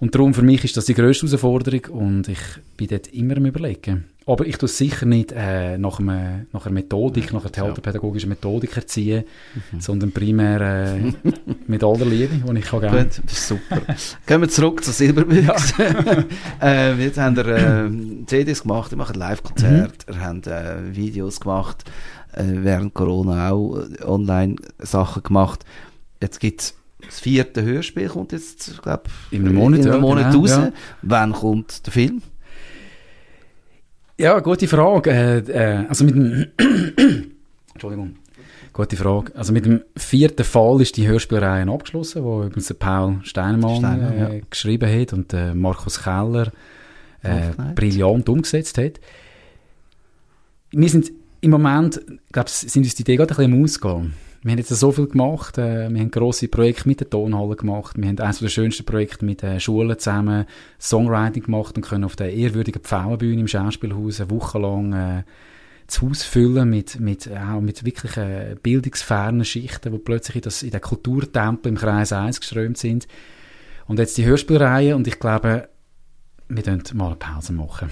Und 0.00 0.14
darum 0.14 0.32
für 0.32 0.42
mich 0.42 0.64
ist 0.64 0.76
das 0.78 0.86
die 0.86 0.94
grösste 0.94 1.26
Herausforderung 1.26 1.84
und 1.90 2.28
ich 2.28 2.40
bin 2.78 2.88
dort 2.88 3.08
immer 3.08 3.36
am 3.36 3.44
überlegen. 3.44 4.06
Aber 4.26 4.46
ich 4.46 4.56
tue 4.56 4.68
sicher 4.68 5.04
nicht 5.04 5.32
äh, 5.32 5.76
nach, 5.76 5.98
einem, 5.98 6.46
nach 6.52 6.64
einer 6.64 6.74
Methodik, 6.74 7.32
nach 7.32 7.42
einer 7.42 7.52
theaterpädagogischen 7.52 8.28
Methodik 8.28 8.76
erziehen, 8.76 9.24
mhm. 9.72 9.80
sondern 9.80 10.12
primär 10.12 10.60
äh, 10.60 11.12
mit 11.66 11.84
aller 11.84 12.06
Liebe, 12.06 12.34
die 12.34 12.58
ich 12.58 12.64
kann 12.64 12.80
geben. 12.80 12.96
Gut, 12.96 13.20
das 13.24 13.32
ist 13.32 13.48
super. 13.48 13.80
Gehen 14.26 14.40
wir 14.40 14.48
zurück 14.48 14.82
zu 14.84 14.92
Silberbüchs. 14.92 15.74
Ja. 15.76 16.24
äh, 16.62 16.94
jetzt 16.94 17.18
haben 17.18 17.36
wir 17.36 17.46
äh, 17.46 17.90
CDs 18.26 18.62
gemacht, 18.62 18.92
ihr 18.92 18.98
macht 18.98 19.16
Live-Konzerte, 19.16 20.12
mhm. 20.12 20.18
ihr 20.18 20.24
habt 20.24 20.46
äh, 20.46 20.96
Videos 20.96 21.40
gemacht, 21.40 21.84
äh, 22.32 22.44
während 22.46 22.94
Corona 22.94 23.50
auch 23.50 23.82
Online-Sachen 24.02 25.24
gemacht. 25.24 25.64
Jetzt 26.22 26.40
gibt 26.40 26.60
es 26.60 26.74
das 27.06 27.20
vierte 27.20 27.62
Hörspiel 27.62 28.08
kommt 28.08 28.32
jetzt, 28.32 28.82
glaube 28.82 29.04
in 29.30 29.46
einem 29.46 29.54
Monat, 29.54 29.80
in 29.80 29.86
einem 29.86 29.94
ja, 29.94 30.00
Monat 30.00 30.30
genau, 30.32 30.40
raus. 30.40 30.50
Ja. 30.50 30.72
Wann 31.02 31.32
kommt 31.32 31.86
der 31.86 31.92
Film? 31.92 32.22
Ja, 34.18 34.38
gute 34.40 34.68
Frage. 34.68 35.10
Äh, 35.10 35.38
äh, 35.38 35.86
also 35.88 36.04
mit 36.04 36.14
dem 36.14 36.46
Entschuldigung. 37.72 38.16
Gute 38.72 38.96
Frage. 38.96 39.34
Also 39.34 39.52
mit 39.52 39.66
dem 39.66 39.82
vierten 39.96 40.44
Fall 40.44 40.80
ist 40.80 40.96
die 40.96 41.08
Hörspielreihe 41.08 41.66
abgeschlossen, 41.68 42.22
wo 42.22 42.44
übrigens 42.44 42.72
Paul 42.74 43.18
Steinemann 43.22 43.76
Steiner, 43.76 44.14
äh, 44.14 44.36
ja. 44.36 44.40
geschrieben 44.48 45.00
hat 45.00 45.12
und 45.12 45.32
äh, 45.32 45.54
Markus 45.54 46.02
Keller 46.02 46.52
äh, 47.22 47.50
brillant 47.74 48.28
umgesetzt 48.28 48.78
hat. 48.78 49.00
Wir 50.70 50.88
sind 50.88 51.10
im 51.40 51.50
Moment, 51.50 52.00
glaube 52.30 52.48
sind 52.50 52.84
uns 52.84 52.94
die 52.94 53.02
Idee 53.02 53.16
gerade 53.16 53.30
ein 53.32 53.36
bisschen 53.36 53.52
am 53.54 53.64
Ausgehen 53.64 54.14
wir 54.42 54.52
haben 54.52 54.58
jetzt 54.58 54.70
so 54.70 54.90
viel 54.90 55.06
gemacht. 55.06 55.58
Äh, 55.58 55.90
wir 55.90 56.00
haben 56.00 56.10
grosse 56.10 56.48
Projekte 56.48 56.88
mit 56.88 57.00
der 57.00 57.10
Tonhalle 57.10 57.56
gemacht. 57.56 57.96
Wir 57.98 58.08
haben 58.08 58.18
eines 58.18 58.38
der 58.38 58.48
schönsten 58.48 58.84
Projekte 58.84 59.24
mit 59.24 59.42
den 59.42 59.60
Schulen 59.60 59.98
zusammen 59.98 60.46
Songwriting 60.80 61.44
gemacht 61.44 61.76
und 61.76 61.82
können 61.82 62.04
auf 62.04 62.16
der 62.16 62.32
ehrwürdigen 62.32 62.82
Pfauenbühne 62.82 63.40
im 63.40 63.48
Schauspielhaus 63.48 64.20
eine 64.20 64.30
Woche 64.30 64.58
lang 64.58 64.92
äh, 64.92 65.22
das 65.86 66.00
Haus 66.00 66.22
füllen 66.22 66.70
mit, 66.70 67.00
mit, 67.00 67.28
auch 67.28 67.60
mit 67.60 67.84
wirklich 67.84 68.16
äh, 68.16 68.56
bildungsfernen 68.62 69.44
Schichten, 69.44 69.92
die 69.92 69.98
plötzlich 69.98 70.36
in, 70.36 70.42
das, 70.42 70.62
in 70.62 70.70
den 70.70 70.80
Kulturtempel 70.80 71.70
im 71.70 71.76
Kreis 71.76 72.12
1 72.12 72.40
geströmt 72.40 72.78
sind. 72.78 73.08
Und 73.86 73.98
jetzt 73.98 74.16
die 74.16 74.24
Hörspielreihe 74.24 74.94
und 74.94 75.06
ich 75.06 75.18
glaube, 75.18 75.68
wir 76.48 76.62
können 76.62 76.82
mal 76.94 77.08
eine 77.08 77.16
Pause 77.16 77.52
machen. 77.52 77.90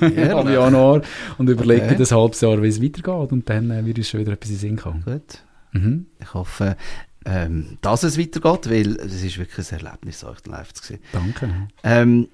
Ja, 0.00 0.40
Im 0.40 0.48
Januar 0.48 1.02
und 1.36 1.48
überlegen 1.48 1.86
okay. 1.86 1.96
das 1.98 2.12
halbes 2.12 2.40
Jahr, 2.40 2.62
wie 2.62 2.68
es 2.68 2.82
weitergeht 2.82 3.32
und 3.32 3.48
dann 3.48 3.70
äh, 3.70 3.84
wird 3.84 3.98
uns 3.98 4.08
schon 4.08 4.20
wieder 4.20 4.32
etwas 4.32 4.50
in 4.50 4.56
den 4.56 4.60
Sinn 4.60 4.76
kommen. 4.76 5.02
Gut. 5.04 5.45
Mhm. 5.76 6.06
Ich 6.20 6.34
hoffe, 6.34 6.76
ähm, 7.24 7.78
dass 7.80 8.02
es 8.02 8.18
weitergeht, 8.18 8.70
weil 8.70 8.96
es 8.96 9.22
ist 9.22 9.38
wirklich 9.38 9.72
ein 9.72 9.84
Erlebnis, 9.84 10.24
euch 10.24 10.44
live 10.46 10.72
zu 10.72 10.84
sehen. 10.84 11.00
Danke. 11.12 11.50
Ähm, 11.82 12.28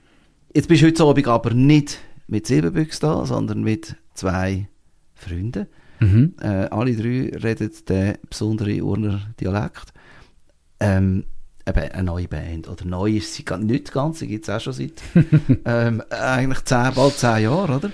jetzt 0.54 0.68
bist 0.68 0.82
du 0.82 0.87
heute 0.87 1.04
Abend 1.04 1.28
aber 1.28 1.54
nicht 1.54 1.99
mit 2.26 2.46
Silberbüchs 2.46 3.00
da, 3.00 3.25
sondern 3.26 3.62
mit 3.62 3.96
zwei 4.14 4.68
Freunden. 5.14 5.66
Mhm. 6.00 6.34
Äh, 6.40 6.66
alle 6.66 6.96
drei 6.96 7.30
reden 7.37 7.70
den 7.88 8.18
besonderen 8.28 8.82
Urner 8.82 9.20
Dialekt. 9.40 9.92
Ähm, 10.80 11.25
eben 11.66 11.92
eine 11.92 12.02
neue 12.02 12.28
Band. 12.28 12.68
Oder 12.68 12.84
neu 12.84 13.12
ist 13.12 13.34
sie 13.34 13.44
nicht 13.61 13.92
ganz, 13.92 14.18
sie 14.18 14.26
gibt 14.26 14.49
es 14.49 14.54
auch 14.54 14.61
schon 14.61 14.72
seit 14.72 15.02
ähm, 15.64 16.02
eigentlich 16.11 16.64
zehn, 16.64 16.92
bald 16.94 17.16
zehn 17.16 17.44
Jahren, 17.44 17.76
oder? 17.76 17.90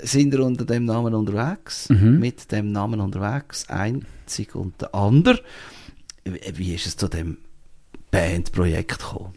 Sind 0.00 0.32
ihr 0.32 0.44
unter 0.44 0.64
dem 0.64 0.84
Namen 0.84 1.14
unterwegs? 1.14 1.88
Mhm. 1.88 2.20
Mit 2.20 2.52
dem 2.52 2.70
Namen 2.72 3.00
unterwegs? 3.00 3.68
Ein 3.68 4.06
einzig 4.28 4.54
und 4.54 4.80
der 4.80 4.94
andere. 4.94 5.40
Wie 6.24 6.74
ist 6.74 6.86
es 6.86 6.96
zu 6.96 7.08
dem 7.08 7.38
Bandprojekt 8.10 8.98
gekommen? 8.98 9.32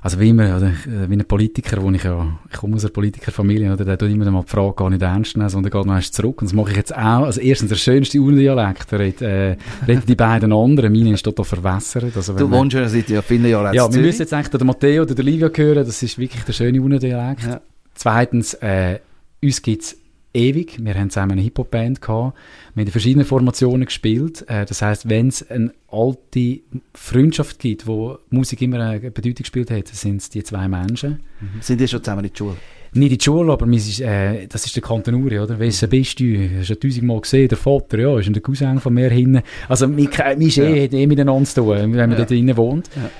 Also 0.00 0.20
wie 0.20 0.28
immer, 0.28 0.56
oder, 0.56 0.68
äh, 0.68 1.10
wie 1.10 1.14
ein 1.14 1.24
Politiker, 1.24 1.82
wo 1.82 1.90
ich 1.90 2.04
ja, 2.04 2.38
ich 2.50 2.56
komme 2.56 2.76
aus 2.76 2.84
einer 2.84 2.92
Politikerfamilie, 2.92 3.72
oder, 3.72 3.84
der 3.84 3.98
tut 3.98 4.08
immer 4.08 4.30
mal 4.30 4.42
die 4.42 4.50
Frage 4.50 4.74
gar 4.74 4.88
nicht 4.88 5.02
ernst 5.02 5.36
nehmen, 5.36 5.48
sondern 5.48 5.72
geht 5.72 5.84
noch 5.84 5.94
erst 5.94 6.14
zurück. 6.14 6.42
Und 6.42 6.48
das 6.48 6.54
mache 6.54 6.70
ich 6.70 6.76
jetzt 6.76 6.94
auch. 6.94 7.24
Also 7.24 7.40
erstens, 7.40 7.70
der 7.70 7.76
schönste 7.76 8.18
Urdialekt, 8.18 8.92
redet, 8.92 9.22
äh, 9.22 9.56
reden 9.86 10.04
die 10.06 10.14
beiden 10.14 10.52
anderen, 10.52 10.92
meine 10.92 11.14
ist 11.14 11.24
total 11.24 11.44
verwässert. 11.44 12.16
Also, 12.16 12.34
du 12.34 12.48
wohnst 12.50 12.74
ja 12.74 12.88
seit 12.88 13.08
ja 13.08 13.20
vielen 13.20 13.46
Jahren 13.46 13.74
Ja, 13.74 13.92
wir 13.92 14.00
müssen 14.00 14.20
jetzt 14.20 14.32
eigentlich 14.32 14.48
den 14.48 14.66
Matteo 14.66 15.02
oder 15.02 15.14
den 15.14 15.24
Livia 15.24 15.50
hören, 15.52 15.84
das 15.84 16.02
ist 16.02 16.18
wirklich 16.18 16.44
der 16.44 16.52
schöne 16.52 16.80
Urdialekt. 16.80 17.42
Ja. 17.42 17.60
Zweitens, 17.94 18.54
äh, 18.54 19.00
uns 19.46 19.62
gibt's 19.62 19.96
ewig. 20.36 20.76
Wir 20.84 20.94
haben 20.94 21.10
zusammen 21.10 21.32
eine 21.32 21.40
Hip-Hop-Band 21.40 22.00
gehabt. 22.00 22.36
Wir 22.74 22.82
haben 22.82 22.86
in 22.86 22.92
verschiedenen 22.92 23.26
Formationen 23.26 23.86
gespielt. 23.86 24.44
Äh, 24.48 24.66
das 24.66 24.82
heißt, 24.82 25.08
wenn 25.08 25.28
es 25.28 25.48
eine 25.50 25.72
alte 25.88 26.60
Freundschaft 26.94 27.58
gibt, 27.58 27.86
wo 27.86 28.18
Musik 28.30 28.60
immer 28.62 28.80
eine 28.80 29.10
Bedeutung 29.10 29.42
gespielt 29.42 29.70
hat, 29.70 29.88
sind 29.88 30.20
es 30.20 30.28
die 30.28 30.44
zwei 30.44 30.68
Menschen. 30.68 31.20
Mhm. 31.40 31.60
Sind 31.60 31.80
die 31.80 31.88
schon 31.88 32.02
zusammen 32.04 32.24
in 32.24 32.30
der 32.30 32.36
Schule? 32.36 32.56
Nicht 32.92 33.12
in 33.12 33.18
der 33.18 33.24
Schule, 33.24 33.52
aber 33.52 33.66
ist, 33.68 34.00
äh, 34.00 34.46
das 34.46 34.64
ist 34.64 34.76
der 34.76 34.82
Kanton 34.82 35.14
Uri, 35.14 35.38
oder? 35.38 35.58
Wessen 35.58 35.88
bist 35.88 36.20
du? 36.20 36.48
Hast 36.58 36.70
du 36.70 36.78
tausendmal 36.78 37.20
gesehen, 37.20 37.48
der 37.48 37.58
Vater, 37.58 37.98
ja, 37.98 38.18
ist 38.18 38.28
ein 38.28 38.42
Cousin 38.42 38.80
von 38.80 38.94
mir 38.94 39.10
hinten. 39.10 39.42
Also, 39.68 39.88
mein 39.88 40.08
ja. 40.12 40.30
eh 40.32 40.86
eh 40.86 41.06
miteinander 41.06 41.44
zu 41.44 41.62
tun, 41.62 41.76
wenn 41.76 41.90
man 41.90 42.12
ja. 42.12 42.16
da 42.16 42.24
drinnen 42.24 42.56
wohnt. 42.56 42.88
Ja. 42.94 43.10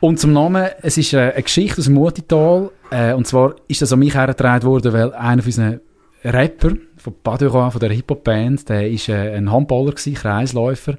Und 0.00 0.18
zum 0.18 0.32
Namen, 0.32 0.68
es 0.80 0.96
ist 0.96 1.14
eine 1.14 1.42
Geschichte 1.42 1.78
aus 1.78 1.84
dem 1.84 1.94
Mutital, 1.94 2.70
äh, 2.90 3.12
und 3.12 3.26
zwar 3.26 3.54
ist 3.68 3.82
das 3.82 3.92
an 3.92 3.98
mich 3.98 4.14
hergetragen 4.14 4.66
worden, 4.66 4.94
weil 4.94 5.12
einer 5.12 5.42
von 5.42 5.48
unseren 5.48 5.80
Rapper, 6.24 6.72
von 6.96 7.14
Baduran, 7.22 7.70
von 7.70 7.80
der 7.80 7.90
Hip-Hop-Band, 7.90 8.68
der 8.68 8.90
ist 8.90 9.10
äh, 9.10 9.36
ein 9.36 9.52
Handballer 9.52 9.90
gewesen, 9.90 10.14
Kreisläufer. 10.14 10.96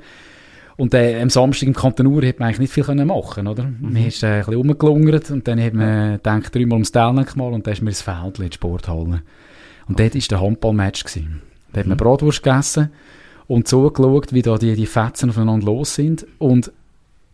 Und 0.77 0.93
äh, 0.93 1.19
am 1.21 1.29
Samstag 1.29 1.67
im 1.67 1.73
Kanton 1.73 2.07
Ur 2.07 2.21
hätte 2.21 2.39
man 2.39 2.47
eigentlich 2.47 2.59
nicht 2.59 2.73
viel 2.73 2.83
können 2.83 3.07
machen 3.07 3.47
oder? 3.47 3.63
Mhm. 3.63 3.93
Man 3.93 4.05
ist 4.07 4.23
äh, 4.23 4.27
ein 4.27 4.39
bisschen 4.39 4.55
rumgelungert 4.55 5.29
und 5.29 5.47
dann 5.47 5.61
hat 5.61 5.73
man 5.73 6.13
gedacht, 6.13 6.55
dreimal 6.55 6.73
ums 6.73 6.91
Teilneckmal 6.91 7.53
und 7.53 7.67
dann 7.67 7.73
ist 7.73 7.81
mir 7.81 7.89
ins 7.89 8.01
Feld 8.01 8.39
in 8.39 8.49
die 8.49 8.55
Sporthalle. 8.55 9.21
Und 9.87 9.99
dort 9.99 10.15
war 10.15 10.21
der 10.21 10.41
Handballmatch. 10.41 11.03
Gewesen. 11.03 11.41
Da 11.73 11.81
hat 11.81 11.87
man 11.87 11.97
mhm. 11.97 12.01
Bratwurst 12.01 12.41
gegessen 12.41 12.89
und 13.47 13.67
zugeschaut, 13.67 14.33
wie 14.33 14.41
da 14.41 14.57
die, 14.57 14.75
die 14.75 14.85
Fetzen 14.85 15.29
aufeinander 15.29 15.65
los 15.65 15.95
sind. 15.95 16.25
Und 16.37 16.71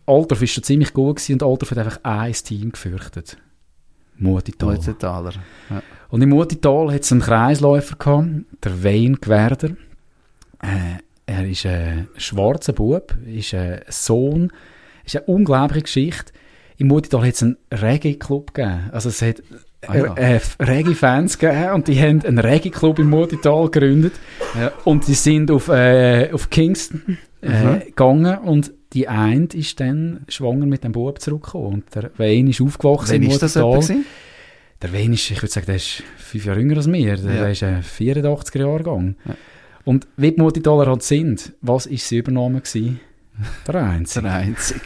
Altdorf 0.08 0.40
war 0.40 0.46
schon 0.46 0.64
ziemlich 0.64 0.92
gut 0.92 1.16
gewesen 1.16 1.34
und 1.34 1.42
Altdorf 1.42 1.70
hat 1.70 1.78
einfach 1.78 2.00
ein 2.02 2.32
Team 2.32 2.72
gefürchtet. 2.72 3.36
Mutital. 4.16 4.74
Mutitaler. 4.74 5.32
Ja. 5.70 5.82
Und 6.08 6.22
im 6.22 6.30
Mutital 6.30 6.92
hat 6.92 7.02
es 7.02 7.12
einen 7.12 7.20
Kreisläufer 7.20 7.96
gehabt, 7.96 8.28
der 8.64 8.82
Wayne 8.82 9.16
Gwerder. 9.16 9.70
Äh, 10.60 10.98
er 11.26 11.46
ist 11.46 11.66
ein 11.66 12.08
schwarzer 12.16 12.72
Bub, 12.72 13.14
ist 13.26 13.54
ein 13.54 13.82
Sohn, 13.88 14.50
ist 15.04 15.16
eine 15.16 15.26
unglaubliche 15.26 15.82
Geschichte. 15.82 16.32
Im 16.78 16.88
Mutital 16.88 17.26
hat 17.26 17.34
es 17.34 17.42
einen 17.42 17.56
Reggae-Club 17.72 18.54
gegeben. 18.54 18.90
Also 18.92 19.10
es 19.10 19.20
hat 19.20 19.42
ah, 19.86 19.96
ja. 19.96 20.14
äh, 20.14 20.40
Reggae-Fans 20.60 21.38
gegeben 21.38 21.72
und 21.72 21.88
die 21.88 22.00
haben 22.00 22.24
einen 22.24 22.38
Reggae-Club 22.38 22.98
im 23.00 23.10
Mutital 23.10 23.68
gegründet. 23.68 24.14
Ja. 24.58 24.72
Und 24.84 25.06
die 25.06 25.14
sind 25.14 25.50
auf, 25.50 25.68
äh, 25.68 26.30
auf 26.32 26.50
Kingston 26.50 27.18
äh, 27.42 27.48
mhm. 27.48 27.80
gegangen 27.80 28.38
und 28.38 28.72
die 28.92 29.08
eine 29.08 29.46
ist 29.54 29.80
dann 29.80 30.24
schwanger 30.28 30.66
mit 30.66 30.84
dem 30.84 30.92
Bub 30.92 31.20
zurückgekommen. 31.20 31.74
Und 31.74 31.94
der 31.94 32.10
Wayne 32.16 32.50
ist 32.50 32.60
aufgewachsen 32.60 33.22
Wann 33.22 33.30
ist. 33.30 33.42
Das 33.42 33.54
der 34.80 34.92
Wayne 34.92 35.14
ist, 35.14 35.30
ich 35.30 35.42
würde 35.42 35.52
sagen, 35.52 35.66
der 35.66 35.76
ist 35.76 36.02
fünf 36.16 36.44
Jahre 36.44 36.60
jünger 36.60 36.76
als 36.76 36.86
mir. 36.86 37.16
Der, 37.16 37.34
ja. 37.34 37.40
der 37.42 37.50
ist 37.50 37.62
ein 37.62 37.82
84er-Jahrgang. 37.82 39.16
Ja. 39.26 39.34
Und 39.84 40.06
wie 40.16 40.32
die 40.32 40.40
Multitaler 40.40 40.86
halt 40.86 41.02
sind, 41.02 41.52
was 41.62 41.90
war 41.90 41.96
sie 41.96 42.18
übernommen 42.18 42.62
gewesen? 42.62 43.00
Der 43.66 43.74
Einzige. 43.76 44.24
der 44.24 44.34
Einzige. 44.34 44.80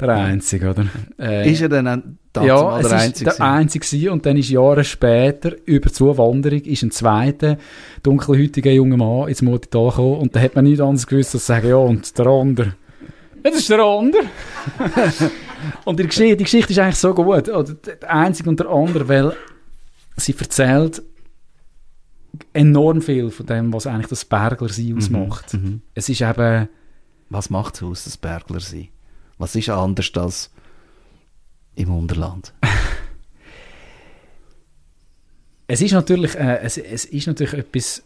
Der 0.00 0.08
Einzige, 0.08 0.70
oder? 0.70 0.86
Äh, 1.18 1.50
ist 1.50 1.60
er 1.60 1.68
dann 1.68 2.18
dazu 2.32 2.46
ja, 2.46 2.80
der 2.80 2.92
Einzige? 2.92 3.30
der 3.30 3.40
Einzige 3.40 4.12
und 4.12 4.24
dann 4.24 4.36
ist 4.36 4.48
Jahre 4.48 4.84
später, 4.84 5.52
über 5.66 5.92
Zuwanderung, 5.92 6.60
ist 6.62 6.82
ein 6.82 6.90
zweiter 6.90 7.58
dunkelhäutiger 8.02 8.70
junger 8.70 8.96
Mann 8.96 9.28
ins 9.28 9.42
Multital 9.42 9.90
gekommen 9.90 10.18
und 10.20 10.34
da 10.34 10.40
hat 10.40 10.54
man 10.54 10.64
nicht 10.64 10.80
anders 10.80 11.06
gewusst, 11.06 11.34
als 11.34 11.44
zu 11.44 11.52
sagen, 11.52 11.68
ja, 11.68 11.76
und 11.76 12.18
der 12.18 12.26
andere. 12.26 12.74
Das 13.42 13.56
ist 13.56 13.70
der 13.70 13.80
andere. 13.80 14.24
und 15.84 15.98
die 15.98 16.06
Geschichte, 16.06 16.36
die 16.36 16.44
Geschichte 16.44 16.72
ist 16.72 16.78
eigentlich 16.78 16.96
so 16.96 17.14
gut, 17.14 17.48
oder 17.48 17.74
der 17.74 18.10
Einzige 18.10 18.48
und 18.48 18.60
der 18.60 18.68
andere, 18.68 19.08
weil 19.08 19.36
sie 20.16 20.34
erzählt, 20.38 21.02
enorm 22.52 23.02
viel 23.02 23.30
von 23.30 23.46
dem, 23.46 23.72
was 23.72 23.86
eigentlich 23.86 24.08
das 24.08 24.24
Bergler-Sein 24.24 24.90
mhm, 24.90 24.98
ausmacht. 24.98 25.54
Mhm, 25.54 25.82
es 25.94 26.08
ist 26.08 26.20
eben... 26.20 26.68
Was 27.28 27.48
macht 27.48 27.76
es 27.76 27.82
aus, 27.82 28.04
das 28.04 28.16
Bergler-Sein? 28.16 28.88
Was 29.38 29.54
ist 29.54 29.68
anders 29.68 30.10
als 30.16 30.50
im 31.76 31.96
Unterland? 31.96 32.52
es 35.68 35.80
ist 35.80 35.92
natürlich, 35.92 36.34
äh, 36.34 36.58
es, 36.62 36.76
es 36.76 37.04
ist 37.04 37.28
natürlich 37.28 37.54
etwas 37.54 38.02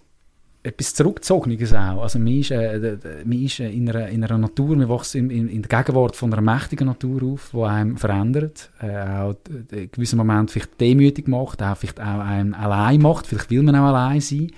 etwas 0.64 0.94
Zurückgezogenes 0.94 1.75
auch. 1.75 2.02
Also 2.02 2.18
man 2.18 2.38
ist, 2.38 2.50
äh, 2.50 2.97
man 3.25 3.44
ist 3.44 3.61
äh, 3.61 3.68
in, 3.71 3.88
einer, 3.88 4.09
in 4.09 4.25
einer 4.25 4.38
Natur, 4.38 4.75
man 4.76 4.88
wächst 4.88 5.14
in, 5.14 5.28
in, 5.30 5.49
in, 5.49 5.62
der 5.62 5.78
Gegenwart 5.78 6.16
von 6.16 6.33
einer 6.33 6.42
mächtigen 6.42 6.87
Natur 6.87 7.23
auf, 7.23 7.50
die 7.52 7.62
einem 7.62 7.99
verändert, 7.99 8.71
äh, 8.80 8.97
auch 8.97 9.35
in 9.71 9.90
gewissen 9.92 10.16
Moment 10.16 10.50
vielleicht 10.50 10.80
demütig 10.80 11.28
macht, 11.28 11.62
auch 11.62 11.76
vielleicht 11.76 12.00
auch 12.00 12.21
einen 12.21 12.54
allein 12.54 13.00
macht, 13.02 13.26
vielleicht 13.26 13.50
will 13.50 13.62
man 13.62 13.76
auch 13.76 13.95
allein 13.95 14.23
sein. 14.23 14.50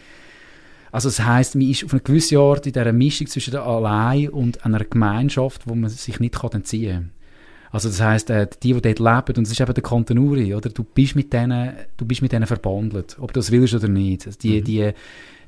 Also 0.93 1.09
das 1.09 1.27
heisst, 1.27 1.57
man 1.57 1.69
ist 1.69 1.85
auf 1.85 1.93
eine 1.93 2.01
gewisse 2.01 2.39
Art 2.39 2.67
in 2.67 2.73
dieser 2.73 2.93
Mischung 2.93 3.27
zwischen 3.27 3.51
der 3.51 3.65
Allein 3.65 4.29
und 4.29 4.65
einer 4.65 4.85
Gemeinschaft, 4.85 5.67
wo 5.67 5.75
man 5.75 5.91
sich 5.91 6.21
nicht 6.21 6.43
entziehen 6.43 6.95
kann. 6.95 7.11
Also 7.73 7.89
das 7.89 8.01
heisst, 8.01 8.31
äh, 8.31 8.47
die, 8.63 8.75
die 8.75 8.81
dort 8.81 8.99
leben, 9.01 9.39
und 9.39 9.47
das 9.47 9.51
ist 9.51 9.61
eben 9.61 9.75
der 9.75 9.83
Kontinuri, 9.83 10.55
oder? 10.55 10.71
Du 10.71 10.85
bist 10.85 11.17
mit 11.17 11.33
denen, 11.33 11.73
du 11.97 12.07
bist 12.07 12.23
mit 12.23 12.31
denen 12.31 12.47
verbandelt, 12.47 13.17
ob 13.21 13.33
du 13.33 13.41
das 13.41 13.51
willst 13.51 13.75
oder 13.75 13.89
nicht. 13.89 14.43
Die, 14.45 14.61
mhm. 14.61 14.65
die, 14.65 14.93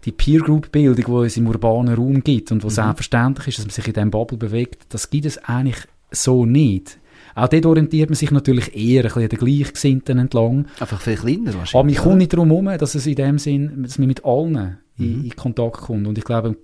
die 0.09 0.13
Peer 0.13 0.41
Group 0.41 0.73
Bildung, 0.73 1.23
die 1.23 1.27
es 1.27 1.37
im 1.37 1.47
urbanen 1.47 1.95
Raum 1.95 2.25
gibt 2.25 2.51
und 2.51 2.63
wo 2.63 2.69
mhm. 2.69 2.73
selbstverständlich 2.73 3.49
ist, 3.49 3.59
dass 3.59 3.67
man 3.67 3.73
sich 3.73 3.87
in 3.87 3.93
diesem 3.93 4.11
Bubble 4.11 4.39
bewegt, 4.39 4.87
das 4.89 5.11
gibt 5.11 5.27
es 5.27 5.39
eigentlich 5.39 5.79
so 6.11 6.47
nicht. 6.47 6.99
Auch 7.35 7.49
dort 7.49 7.67
orientiert 7.67 8.09
man 8.09 8.17
sich 8.17 8.31
natürlich 8.31 8.75
eher 8.75 9.03
ein 9.03 9.09
bisschen 9.09 9.23
an 9.23 9.29
den 9.29 9.39
Gleichgesinnten 9.39 10.19
entlang. 10.19 10.67
Einfach 10.81 11.01
viel 11.01 11.17
kleiner 11.17 11.55
wahrscheinlich. 11.55 11.75
Aber 11.75 11.85
man 11.85 11.95
kommt 11.95 12.19
nicht 12.19 12.33
darum 12.33 12.49
herum, 12.49 12.79
dass 12.79 12.95
es 12.95 13.07
in 13.07 13.15
dem 13.15 13.39
Sinn, 13.39 13.83
dass 13.83 13.99
man 13.99 14.09
mit 14.09 14.25
allen 14.25 14.79
mhm. 14.97 15.05
in, 15.05 15.25
in, 15.25 15.37
Kontakt 15.37 15.83
kommt. 15.83 16.07
Und 16.07 16.17
ich 16.17 16.25
glaube, 16.25 16.57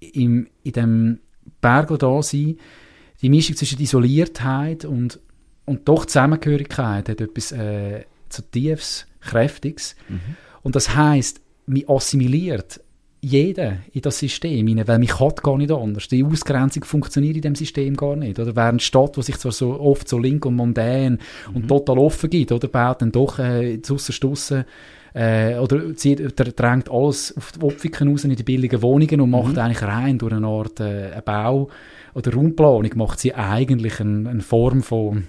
im, 0.00 0.48
in 0.64 0.72
dem 0.72 1.18
Bergl 1.60 1.98
da 1.98 2.22
sein, 2.22 2.56
die 3.22 3.28
Mischung 3.28 3.56
zwischen 3.56 3.80
Isoliertheit 3.80 4.84
und, 4.84 5.20
und 5.64 5.88
doch 5.88 6.04
Zusammengehörigkeit 6.04 7.08
hat 7.08 7.20
etwas 7.20 7.52
äh, 7.52 8.04
zutiefst 8.28 9.06
Kräftiges. 9.20 9.94
Mhm. 10.08 10.20
Und 10.62 10.76
das 10.76 10.96
heißt 10.96 11.41
man 11.66 11.82
assimiliert 11.88 12.80
jeden 13.24 13.82
in 13.92 14.02
das 14.02 14.18
System 14.18 14.66
hinein, 14.66 14.88
weil 14.88 14.98
mich 14.98 15.20
hat 15.20 15.42
gar 15.44 15.56
nicht 15.56 15.70
anders. 15.70 16.08
Die 16.08 16.24
Ausgrenzung 16.24 16.82
funktioniert 16.82 17.36
in 17.36 17.42
dem 17.42 17.54
System 17.54 17.96
gar 17.96 18.16
nicht. 18.16 18.40
Oder 18.40 18.56
während 18.56 18.72
eine 18.72 18.80
Stadt, 18.80 19.16
die 19.16 19.22
sich 19.22 19.38
zwar 19.38 19.52
so 19.52 19.78
oft 19.78 20.08
so 20.08 20.18
link 20.18 20.44
und 20.44 20.56
mondän 20.56 21.20
mhm. 21.48 21.56
und 21.56 21.68
total 21.68 21.98
offen 21.98 22.30
gibt, 22.30 22.50
oder 22.50 22.66
baut 22.66 23.00
dann 23.00 23.12
doch 23.12 23.38
äh, 23.38 23.80
zu 23.80 23.96
äh, 25.14 25.56
oder 25.56 25.94
zieht, 25.94 26.34
drängt 26.36 26.90
alles 26.90 27.36
auf 27.36 27.52
die 27.52 27.62
Opfiken 27.62 28.08
raus 28.08 28.24
in 28.24 28.34
die 28.34 28.42
billigen 28.42 28.82
Wohnungen 28.82 29.20
und 29.20 29.30
macht 29.30 29.52
mhm. 29.52 29.58
eigentlich 29.58 29.82
rein 29.82 30.18
durch 30.18 30.32
eine 30.32 30.46
Art 30.46 30.80
äh, 30.80 31.22
Bau 31.24 31.68
oder 32.14 32.32
Raumplanung 32.32 32.90
macht 32.96 33.20
sie 33.20 33.34
eigentlich 33.34 34.00
eine, 34.00 34.28
eine 34.28 34.40
Form 34.40 34.82
von 34.82 35.28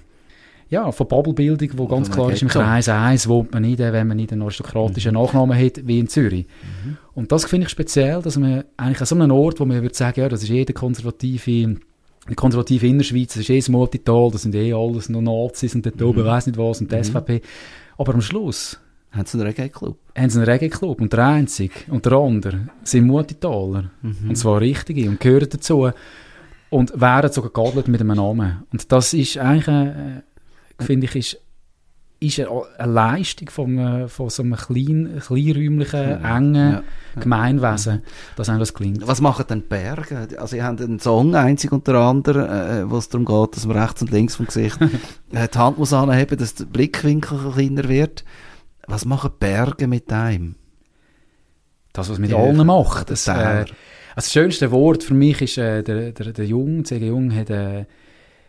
ja, 0.70 0.90
von 0.90 1.08
Bubblebildung, 1.08 1.70
wo 1.76 1.86
ganz 1.86 2.10
klar 2.10 2.32
ist, 2.32 2.42
im 2.42 2.48
Kreis 2.48 2.88
1 2.88 3.28
wohnt 3.28 3.52
man 3.52 3.62
nicht, 3.62 3.78
wenn 3.78 4.06
man 4.06 4.16
nicht 4.16 4.32
einen 4.32 4.42
aristokratischen 4.42 5.12
mhm. 5.12 5.20
Nachnamen 5.20 5.58
hat, 5.58 5.86
wie 5.86 5.98
in 5.98 6.08
Zürich. 6.08 6.46
Mhm. 6.46 6.96
Und 7.14 7.32
das 7.32 7.44
finde 7.44 7.66
ich 7.66 7.70
speziell, 7.70 8.22
dass 8.22 8.36
man 8.36 8.64
eigentlich 8.76 9.00
an 9.00 9.06
so 9.06 9.14
einem 9.14 9.30
Ort, 9.30 9.60
wo 9.60 9.64
man 9.64 9.82
würde 9.82 9.94
sagen, 9.94 10.20
ja, 10.20 10.28
das 10.28 10.42
ist 10.42 10.48
jeder 10.48 10.72
konservative 10.72 11.76
die 12.28 12.34
konservative 12.34 12.86
Innerschweiz, 12.86 13.34
das 13.34 13.42
ist 13.42 13.50
eh 13.50 13.58
das 13.58 13.68
Multital, 13.68 14.30
das 14.30 14.42
sind 14.42 14.54
eh 14.54 14.72
alles 14.72 15.10
nur 15.10 15.20
Nazis 15.20 15.74
und 15.74 15.84
dort 15.84 16.00
mhm. 16.00 16.06
oben 16.06 16.24
weiss 16.24 16.46
nicht 16.46 16.58
was 16.58 16.80
und 16.80 16.90
die 16.90 16.96
mhm. 16.96 17.04
SVP. 17.04 17.42
Aber 17.98 18.14
am 18.14 18.22
Schluss 18.22 18.80
haben 19.10 19.26
sie 19.26 19.38
einen 19.38 19.46
Reggae-Club? 19.46 19.98
Haben 20.16 20.30
sie 20.30 20.38
einen 20.38 20.48
Reggae-Club 20.48 21.00
und 21.00 21.12
der 21.12 21.26
einzige 21.26 21.74
und 21.88 22.06
der 22.06 22.12
andere 22.14 22.68
sind 22.82 23.06
Multitaler. 23.06 23.90
Mhm. 24.02 24.30
Und 24.30 24.36
zwar 24.36 24.60
richtige 24.60 25.08
und 25.08 25.20
gehören 25.20 25.48
dazu 25.50 25.90
und 26.70 27.00
werden 27.00 27.30
sogar 27.30 27.50
geadelt 27.50 27.88
mit 27.88 28.00
einem 28.00 28.16
Namen. 28.16 28.64
Und 28.72 28.90
das 28.90 29.12
ist 29.12 29.38
eigentlich 29.38 29.68
eine, 29.68 30.24
finde 30.80 31.06
ich, 31.06 31.16
ist, 31.16 31.40
ist 32.20 32.40
eine, 32.40 32.92
Leistung 32.92 33.50
von, 33.50 33.78
äh, 33.78 34.08
von 34.08 34.30
so 34.30 34.42
einem 34.42 34.56
klein, 34.56 35.20
kleinräumlichen, 35.24 36.00
ja. 36.00 36.36
engen 36.36 36.72
ja. 36.72 36.82
Gemeinwesen, 37.20 38.02
dass 38.36 38.48
einem 38.48 38.60
das 38.60 38.74
gelingt. 38.74 39.06
Was 39.06 39.20
machen 39.20 39.44
denn 39.48 39.60
die 39.60 39.68
Berge? 39.68 40.28
Also, 40.38 40.56
ihr 40.56 40.64
habt 40.64 40.80
einen 40.80 41.00
Song, 41.00 41.34
einzig 41.34 41.72
unter 41.72 41.94
anderem, 41.94 42.44
äh, 42.48 42.90
wo 42.90 42.98
es 42.98 43.08
darum 43.08 43.24
geht, 43.26 43.56
dass 43.56 43.66
man 43.66 43.78
rechts 43.78 44.02
und 44.02 44.10
links 44.10 44.36
vom 44.36 44.46
Gesicht 44.46 44.80
äh, 45.32 45.48
die 45.48 45.58
Hand 45.58 45.78
muss 45.78 45.92
anheben, 45.92 46.38
dass 46.38 46.54
der 46.54 46.64
Blickwinkel 46.64 47.52
kleiner 47.52 47.88
wird. 47.88 48.24
Was 48.86 49.04
machen 49.04 49.30
Berge 49.38 49.86
mit 49.86 50.12
einem? 50.12 50.56
Das, 51.92 52.10
was 52.10 52.18
mit 52.18 52.30
ja, 52.30 52.38
allen 52.38 52.66
macht. 52.66 53.10
Das, 53.10 53.28
äh, 53.28 53.30
also 53.30 53.72
das 54.16 54.32
schönste 54.32 54.70
Wort 54.70 55.02
für 55.02 55.14
mich 55.14 55.40
ist, 55.42 55.58
äh, 55.58 55.82
der, 55.82 56.12
der, 56.12 56.32
der 56.32 56.44
Jung, 56.44 56.84
C.G. 56.84 57.06
Jung, 57.06 57.34
hat, 57.34 57.50
äh, 57.50 57.86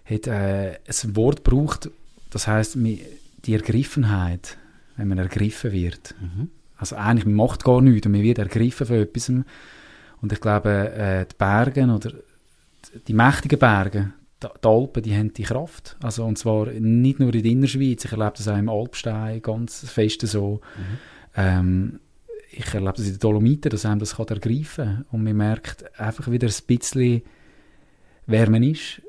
hat 0.04 0.28
äh, 0.28 0.80
ein 0.88 1.16
Wort 1.16 1.44
gebraucht, 1.44 1.90
das 2.36 2.48
heißt, 2.48 2.76
die 2.76 3.54
Ergriffenheit, 3.54 4.58
wenn 4.98 5.08
man 5.08 5.20
ergriffen 5.20 5.72
wird. 5.72 6.16
Mhm. 6.20 6.50
Also 6.76 6.98
eigentlich, 6.98 7.26
man 7.26 7.36
macht 7.36 7.64
gar 7.64 7.80
nichts 7.80 8.06
und 8.06 8.12
man 8.12 8.24
wird 8.24 8.40
ergriffen 8.40 8.86
von 8.86 8.98
etwas. 8.98 9.30
Und 9.30 10.34
ich 10.34 10.42
glaube, 10.42 10.92
äh, 10.92 11.26
die 11.26 11.36
Berge 11.38 11.84
oder 11.86 12.12
die 13.08 13.14
mächtigen 13.14 13.58
Berge, 13.58 14.12
die 14.44 14.68
Alpen, 14.68 15.04
die 15.04 15.16
haben 15.16 15.32
die 15.32 15.44
Kraft. 15.44 15.96
Also, 16.04 16.26
und 16.26 16.38
zwar 16.38 16.66
nicht 16.72 17.22
nur 17.22 17.34
in 17.34 17.42
der 17.42 17.52
Innerschweiz, 17.54 18.04
ich 18.04 18.12
erlebe 18.12 18.34
das 18.36 18.50
auch 18.50 18.58
im 18.58 18.68
Alpstein 18.68 19.42
ganz 19.42 19.90
fest 19.90 20.28
so. 20.28 20.60
Mhm. 20.76 20.98
Ähm, 21.38 22.00
ich 22.52 22.74
erlebe 22.74 22.98
das 22.98 23.06
in 23.06 23.14
den 23.14 23.20
Dolomiten, 23.20 23.70
dass 23.70 23.86
einem 23.86 24.00
das 24.00 24.16
kann 24.16 24.28
ergreifen 24.28 24.86
kann. 24.86 25.06
Und 25.10 25.24
man 25.24 25.38
merkt 25.38 25.98
einfach 25.98 26.30
wieder 26.30 26.50
ein 26.50 26.68
bisschen, 26.68 27.22
wer 28.26 28.50
man 28.50 28.64
ist 28.64 29.02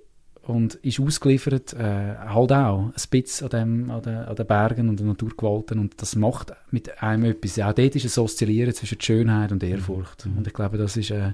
und 0.46 0.76
ist 0.76 1.00
ausgeliefert, 1.00 1.72
äh, 1.74 2.16
halt 2.18 2.52
auch 2.52 2.84
ein 2.84 2.92
bisschen 3.10 3.46
an, 3.46 3.50
dem, 3.50 3.90
an, 3.90 4.02
den, 4.02 4.16
an 4.16 4.36
den 4.36 4.46
Bergen 4.46 4.88
und 4.88 5.00
den 5.00 5.08
Naturgewalten 5.08 5.78
und 5.78 6.00
das 6.00 6.14
macht 6.14 6.52
mit 6.70 7.02
einem 7.02 7.24
etwas. 7.24 7.58
Auch 7.58 7.72
dort 7.72 7.96
ist 7.96 8.04
es 8.04 8.16
Oszillieren 8.16 8.72
zwischen 8.72 9.00
Schönheit 9.00 9.52
und 9.52 9.62
Ehrfurcht 9.62 10.26
mhm. 10.26 10.38
und 10.38 10.46
ich 10.46 10.54
glaube, 10.54 10.78
das 10.78 10.96
ist, 10.96 11.10
äh, 11.10 11.32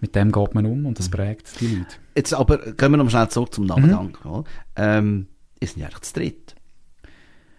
mit 0.00 0.14
dem 0.14 0.32
geht 0.32 0.54
man 0.54 0.66
um 0.66 0.86
und 0.86 0.98
das 0.98 1.08
mhm. 1.08 1.14
prägt 1.14 1.60
die 1.60 1.68
Leute. 1.68 1.96
Jetzt 2.16 2.32
aber, 2.32 2.58
kommen 2.72 2.92
wir 2.92 3.04
noch 3.04 3.10
schnell 3.10 3.28
zurück 3.28 3.52
zum 3.52 3.66
Nachgang. 3.66 4.16
Mhm. 4.24 4.44
Ähm, 4.76 5.26
ist 5.60 5.76
nicht 5.76 5.86
eigentlich 5.86 6.02
zu 6.02 6.14
dritt? 6.14 6.54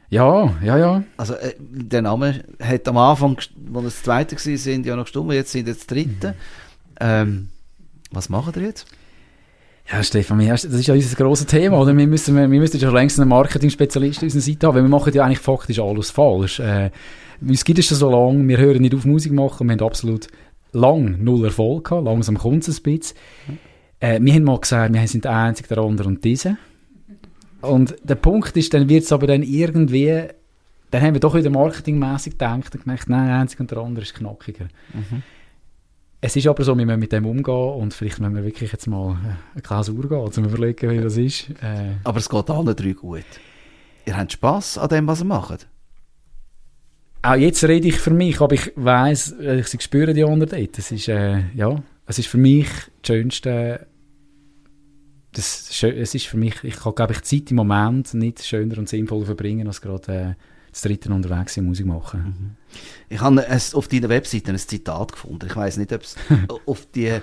Ja, 0.09 0.55
ja, 0.63 0.77
ja. 0.77 1.03
Also 1.17 1.33
äh, 1.33 1.53
der 1.59 2.01
Name 2.01 2.43
hat 2.61 2.87
am 2.87 2.97
Anfang, 2.97 3.37
wo 3.55 3.79
es 3.79 3.85
das 3.85 4.03
zweite 4.03 4.35
war, 4.35 4.57
sind 4.57 4.85
ja 4.85 4.95
noch 4.95 5.03
gestummt, 5.03 5.33
jetzt 5.33 5.51
sind 5.51 5.67
jetzt 5.67 5.91
dritte. 5.91 6.29
Mhm. 6.29 6.35
Ähm, 6.99 7.49
was 8.11 8.29
machen 8.29 8.55
wir 8.55 8.63
jetzt? 8.63 8.87
Ja, 9.89 10.04
Stefan, 10.04 10.45
das 10.45 10.65
ist 10.65 10.88
ja 10.88 10.93
unser 10.93 11.15
grosses 11.15 11.45
Thema, 11.45 11.80
oder? 11.80 11.95
Wir 11.95 12.08
müssen, 12.08 12.36
wir 12.36 12.47
müssen 12.47 12.80
schon 12.80 12.93
längst 12.93 13.19
einen 13.19 13.30
Marketing-Spezialist 13.30 14.17
auf 14.17 14.23
unserer 14.23 14.41
Seite 14.41 14.67
haben, 14.67 14.76
weil 14.76 14.84
wir 14.84 14.89
machen 14.89 15.13
ja 15.13 15.23
eigentlich 15.23 15.39
faktisch 15.39 15.80
alles 15.80 16.12
falsch. 16.12 16.60
Äh, 16.60 16.91
uns 17.41 17.63
gibt 17.63 17.80
es 17.80 17.86
schon 17.86 17.97
so 17.97 18.10
lange, 18.10 18.45
wir 18.47 18.58
hören 18.58 18.82
nicht 18.82 18.93
auf 18.93 19.06
Musik 19.06 19.32
machen, 19.32 19.67
wir 19.67 19.73
haben 19.73 19.86
absolut 19.86 20.28
lang 20.73 21.23
null 21.23 21.45
Erfolg 21.45 21.86
gehabt, 21.86 22.06
langsam 22.06 22.38
kommt 22.38 22.67
es 22.67 22.80
ein 22.80 22.84
bisschen. 22.84 23.17
Äh, 24.02 24.19
wir 24.21 24.34
haben 24.34 24.43
mal 24.43 24.60
gesagt, 24.60 24.93
wir 24.93 25.08
sind 25.08 25.23
der 25.23 25.32
Einzige, 25.32 25.69
der 25.69 25.78
andere 25.80 26.10
und 26.10 26.23
diese. 26.23 26.58
Und 27.62 27.95
der 28.04 28.15
Punkt 28.15 28.58
ist, 28.58 28.73
dann 28.73 28.89
wird 28.89 29.06
es 29.06 29.12
aber 29.13 29.28
dann 29.28 29.41
irgendwie, 29.41 30.23
dann 30.91 31.02
haben 31.02 31.13
wir 31.13 31.21
doch 31.21 31.34
wieder 31.34 31.50
marketingmäßig 31.50 32.34
gedacht 32.34 32.76
und 32.76 32.84
gemerkt, 32.84 33.10
nein, 33.10 33.28
der 33.28 33.38
Einzige 33.38 33.63
und 33.63 33.71
der 33.71 33.78
andere 33.78 34.04
ist 34.04 34.15
knackiger. 34.15 34.65
Mhm. 34.93 35.23
Es 36.27 36.35
ist 36.35 36.45
aber 36.45 36.61
so, 36.61 36.77
wir 36.77 36.85
müssen 36.85 36.99
mit 36.99 37.13
dem 37.13 37.25
umgehen 37.25 37.55
und 37.55 37.93
vielleicht 37.93 38.19
müssen 38.19 38.35
wir 38.35 38.43
wirklich 38.43 38.73
jetzt 38.73 38.85
mal 38.85 39.17
eine 39.53 39.61
Klausur 39.61 40.09
gehen, 40.09 40.17
um 40.17 40.29
zu 40.29 40.41
überlegen, 40.41 40.89
wie 40.89 40.99
das 40.99 41.15
ist. 41.15 41.51
Äh. 41.61 41.95
Aber 42.03 42.17
es 42.17 42.27
geht 42.27 42.49
allen 42.49 42.75
drei 42.75 42.91
gut. 42.91 43.23
Ihr 44.05 44.17
habt 44.17 44.33
Spass 44.33 44.77
an 44.77 44.89
dem, 44.89 45.07
was 45.07 45.21
ihr 45.21 45.25
macht? 45.25 45.69
Auch 47.21 47.35
jetzt 47.35 47.63
rede 47.63 47.87
ich 47.87 47.95
für 47.95 48.11
mich, 48.11 48.41
aber 48.41 48.55
ich 48.55 48.73
weiss, 48.75 49.35
ich 49.39 49.81
spüre 49.81 50.13
die 50.13 50.25
anderen 50.25 50.49
dort. 50.49 50.77
Es 50.77 50.91
ist, 50.91 51.07
äh, 51.07 51.43
ja, 51.55 51.81
es 52.05 52.19
ist 52.19 52.27
für 52.27 52.39
mich 52.39 52.67
das 53.01 53.07
Schönste, 53.07 53.87
das, 55.31 55.81
es 55.81 56.13
ist 56.13 56.25
für 56.25 56.37
mich, 56.37 56.61
ich 56.61 56.75
kann, 56.75 56.93
glaube 56.93 57.13
ich, 57.13 57.21
Zeit 57.21 57.51
im 57.51 57.55
Moment 57.55 58.13
nicht 58.13 58.43
schöner 58.43 58.77
und 58.79 58.89
sinnvoller 58.89 59.27
verbringen, 59.27 59.65
als 59.65 59.79
gerade 59.79 60.11
äh, 60.11 60.33
das 60.77 60.83
dritte 60.83 61.11
unterwegs 61.11 61.57
in 61.57 61.65
Musik 61.65 61.87
machen. 61.87 62.21
Mhm. 62.21 62.55
Ich 63.09 63.19
habe 63.19 63.45
auf 63.73 63.87
deiner 63.87 64.09
Webseite 64.09 64.51
ein 64.51 64.57
Zitat 64.59 65.13
gefunden. 65.13 65.47
Ich 65.47 65.55
weiß 65.55 65.77
nicht, 65.77 65.91
ob 65.91 66.03
es 66.03 66.15
auf 66.65 66.87
die 66.93 67.19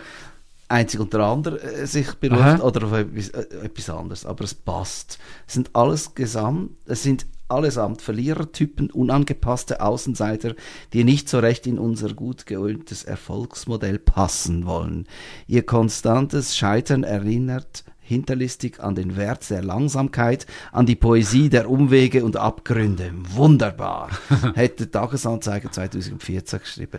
einzig 0.66 0.98
unter 0.98 1.20
anderem 1.20 1.58
äh, 1.58 1.86
sich 1.86 2.12
beruft 2.14 2.40
Aha. 2.40 2.62
oder 2.62 2.86
auf 2.86 2.92
etwas, 2.92 3.28
äh, 3.28 3.64
etwas, 3.64 3.90
anderes, 3.90 4.26
aber 4.26 4.44
es 4.44 4.54
passt. 4.54 5.18
Es 5.46 5.54
sind 5.54 5.70
alles 5.74 6.14
gesamt, 6.14 6.70
es 6.86 7.02
sind 7.02 7.26
allesamt 7.46 8.02
Verlierertypen, 8.02 8.90
unangepasste 8.90 9.80
Außenseiter, 9.82 10.54
die 10.92 11.04
nicht 11.04 11.28
so 11.28 11.38
recht 11.38 11.66
in 11.66 11.78
unser 11.78 12.12
gut 12.14 12.46
geöltes 12.46 13.04
Erfolgsmodell 13.04 13.98
passen 13.98 14.66
wollen. 14.66 15.06
Ihr 15.46 15.64
konstantes 15.64 16.56
Scheitern 16.56 17.04
erinnert 17.04 17.84
hinterlistig 18.04 18.80
an 18.80 18.94
den 18.94 19.16
Wert 19.16 19.48
der 19.50 19.62
Langsamkeit, 19.62 20.46
an 20.72 20.86
die 20.86 20.94
Poesie 20.94 21.48
der 21.48 21.68
Umwege 21.68 22.24
und 22.24 22.36
Abgründe. 22.36 23.12
Wunderbar, 23.32 24.10
hätte 24.54 24.90
Tagesanzeiger 24.90 25.72
2014 25.72 26.58
geschrieben. 26.60 26.98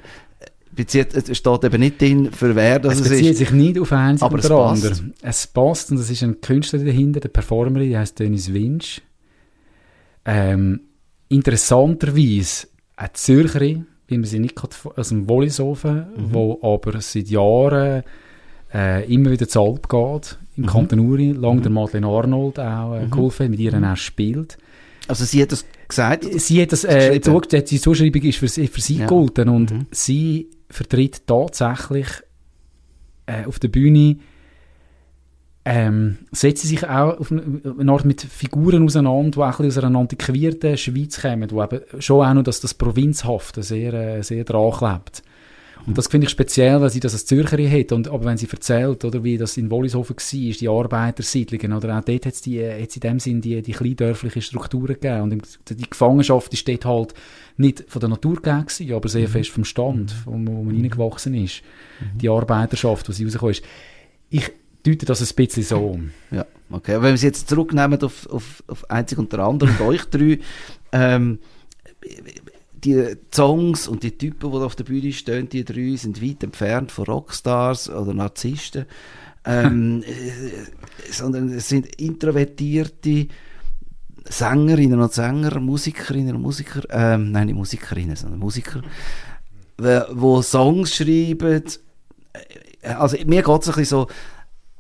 Bezieht, 0.72 1.14
es 1.14 1.38
steht 1.38 1.64
eben 1.64 1.80
nicht 1.80 2.02
drin, 2.02 2.32
für 2.34 2.54
wer 2.56 2.80
das 2.80 3.00
es 3.00 3.08
bezieht 3.08 3.32
ist. 3.32 3.38
sich 3.38 3.52
nicht 3.52 3.80
auf 3.80 3.94
eins 3.94 4.22
aber 4.22 4.40
oder 4.40 4.66
andere. 4.66 4.94
Es 5.22 5.48
passt 5.48 5.92
und 5.92 6.00
es 6.00 6.10
ist 6.10 6.22
ein 6.22 6.42
Künstler 6.42 6.80
dahinter, 6.80 7.22
der 7.22 7.30
Performerin, 7.30 7.90
die 7.90 7.98
heißt 7.98 8.20
Dennis 8.20 8.54
Winch. 8.54 9.02
Ähm, 10.26 10.82
interessanterweise 11.30 12.68
eine 12.98 13.14
Zürcherin, 13.14 13.88
wie 14.08 14.18
man 14.18 14.26
sie 14.26 14.40
nicht 14.40 14.62
aus 14.98 15.10
dem 15.10 15.30
Wollishofen, 15.30 16.08
mhm. 16.18 16.34
wo 16.34 16.60
aber 16.62 17.00
seit 17.00 17.30
Jahren 17.30 18.04
äh, 18.76 19.12
immer 19.12 19.32
wieder 19.32 19.48
zu 19.48 19.62
Alp 19.62 19.88
geht, 19.88 20.38
im 20.58 20.64
mhm. 20.64 20.68
Kanton 20.68 21.00
Uri, 21.00 21.32
lang 21.32 21.58
mhm. 21.58 21.62
der 21.64 21.72
Madeleine 21.72 22.08
Arnold 22.08 22.60
auch 22.60 22.96
äh, 22.96 23.06
mhm. 23.06 23.12
geholfen, 23.12 23.52
mit 23.52 23.60
ihr 23.60 23.76
mhm. 23.76 23.86
auch 23.86 23.98
spielt. 23.98 24.58
Also 25.08 25.24
sie 25.24 25.42
hat 25.42 25.52
das 25.52 25.66
gesagt? 25.88 26.26
Sie 26.42 26.62
hat 26.62 26.72
das, 26.72 26.84
äh, 26.84 27.22
zugesagt, 27.22 27.72
die 27.72 27.80
Zuschreibung 27.80 28.24
ist 28.24 28.38
für, 28.38 28.50
für 28.50 28.82
sie 28.82 28.98
ja. 28.98 29.08
gelten 29.08 29.50
und 29.50 29.72
mhm. 29.72 29.86
sie 29.92 30.50
vertritt 30.70 31.26
tatsächlich 31.28 32.08
äh, 33.28 33.46
auf 33.46 33.60
der 33.60 33.70
Bühne 33.70 34.18
ähm, 35.68 36.18
setzt 36.32 36.62
sie 36.62 36.68
sich 36.68 36.88
auch 36.88 37.20
auf 37.20 37.32
eine 37.32 37.92
Art 37.92 38.06
mit 38.06 38.22
Figuren 38.22 38.86
auseinander, 38.86 39.32
die 39.32 39.40
auch 39.40 39.60
ein 39.60 39.66
aus 39.66 39.78
einer 39.80 40.00
antiquierten 40.00 40.78
Schweiz 40.78 41.20
kommen, 41.20 41.50
wo 41.50 41.64
eben 41.64 41.82
schon 42.00 42.26
auch 42.26 42.34
noch 42.36 42.44
das, 42.44 42.62
das 42.62 42.76
Provinzhafte 42.76 43.64
sehr, 43.64 43.94
äh, 43.94 44.22
sehr 44.22 44.44
dran 44.44 44.72
klebt. 44.72 45.24
Und 45.86 45.98
das 45.98 46.08
finde 46.08 46.26
ich 46.26 46.32
speziell, 46.32 46.82
weil 46.82 46.90
sie 46.90 47.00
das 47.00 47.14
als 47.14 47.26
Zürcherin 47.26 47.72
hat. 47.72 47.92
Und, 47.92 48.08
aber 48.08 48.26
wenn 48.26 48.38
sie 48.38 48.48
erzählt, 48.50 49.06
oder 49.06 49.24
wie 49.24 49.38
das 49.38 49.58
in 49.58 49.70
Wollishofen 49.70 50.16
war, 50.16 50.54
die 50.54 50.68
Arbeitersiedlungen, 50.68 51.74
oder 51.74 51.98
auch 51.98 52.04
dort 52.04 52.26
hat 52.26 52.34
es 52.34 52.48
in 52.48 53.00
dem 53.02 53.20
Sinn 53.20 53.42
die, 53.42 53.62
die 53.62 53.72
kleindörfliche 53.72 54.42
Strukturen 54.42 54.96
gegeben. 55.00 55.22
Und 55.22 55.60
die 55.70 55.90
Gefangenschaft 55.90 56.54
ist 56.54 56.68
dort 56.68 56.86
halt 56.86 57.14
nicht 57.58 57.84
von 57.88 58.00
der 58.00 58.10
Natur 58.10 58.36
gegeben, 58.42 58.94
aber 58.94 59.10
sehr 59.10 59.28
mhm. 59.28 59.32
fest 59.32 59.50
vom 59.52 59.66
Stand, 59.66 60.14
wo, 60.26 60.32
wo 60.32 60.38
man 60.38 60.66
mhm. 60.66 60.82
reingewachsen 60.82 61.36
ist. 61.36 61.62
Mhm. 62.00 62.18
Die 62.18 62.30
Arbeiterschaft, 62.30 63.08
die 63.08 63.14
sie 63.14 63.24
rausgekommen 63.26 63.52
ist. 63.52 63.64
Ich 64.30 64.52
deute 64.84 65.06
das 65.06 65.22
ein 65.22 65.36
bisschen 65.36 65.64
so 65.64 65.80
um. 65.80 66.12
Ja, 66.32 66.46
okay. 66.70 66.96
Wenn 66.96 67.04
wir 67.04 67.14
es 67.14 67.22
jetzt 67.22 67.50
zurücknehmen 67.50 68.02
auf, 68.02 68.28
auf, 68.30 68.64
auf 68.68 68.90
einzig 68.90 69.18
unter 69.18 69.40
anderem 69.40 69.76
und 69.80 69.88
euch 69.88 70.06
drei, 70.06 70.40
ähm, 70.92 71.40
die 72.86 73.18
Songs 73.34 73.88
und 73.88 74.04
die 74.04 74.18
Typen, 74.18 74.52
die 74.52 74.58
auf 74.58 74.76
der 74.76 74.84
Bühne 74.84 75.12
stehen, 75.12 75.50
die 75.50 75.66
drei, 75.66 75.96
sind 75.96 76.22
weit 76.22 76.44
entfernt 76.44 76.92
von 76.92 77.06
Rockstars 77.06 77.90
oder 77.90 78.14
Narzissten, 78.14 78.86
ähm, 79.46 80.04
äh, 80.08 81.12
sondern 81.12 81.50
es 81.50 81.68
sind 81.68 82.00
introvertierte 82.00 83.28
Sängerinnen 84.28 85.00
und 85.00 85.14
Sänger, 85.14 85.60
Musikerinnen 85.60 86.36
und 86.36 86.42
Musiker, 86.42 86.82
ähm, 86.90 87.32
nein, 87.32 87.48
nicht 87.48 87.56
Musikerinnen, 87.56 88.16
sondern 88.16 88.40
Musiker, 88.40 88.82
die 89.80 90.42
Songs 90.44 90.96
schreiben. 90.96 91.64
Äh, 92.82 92.88
also 92.88 93.18
mir 93.26 93.44
geht 93.44 93.62
es 93.62 93.68
ein 93.68 93.76
bisschen 93.76 93.86
so, 93.86 94.08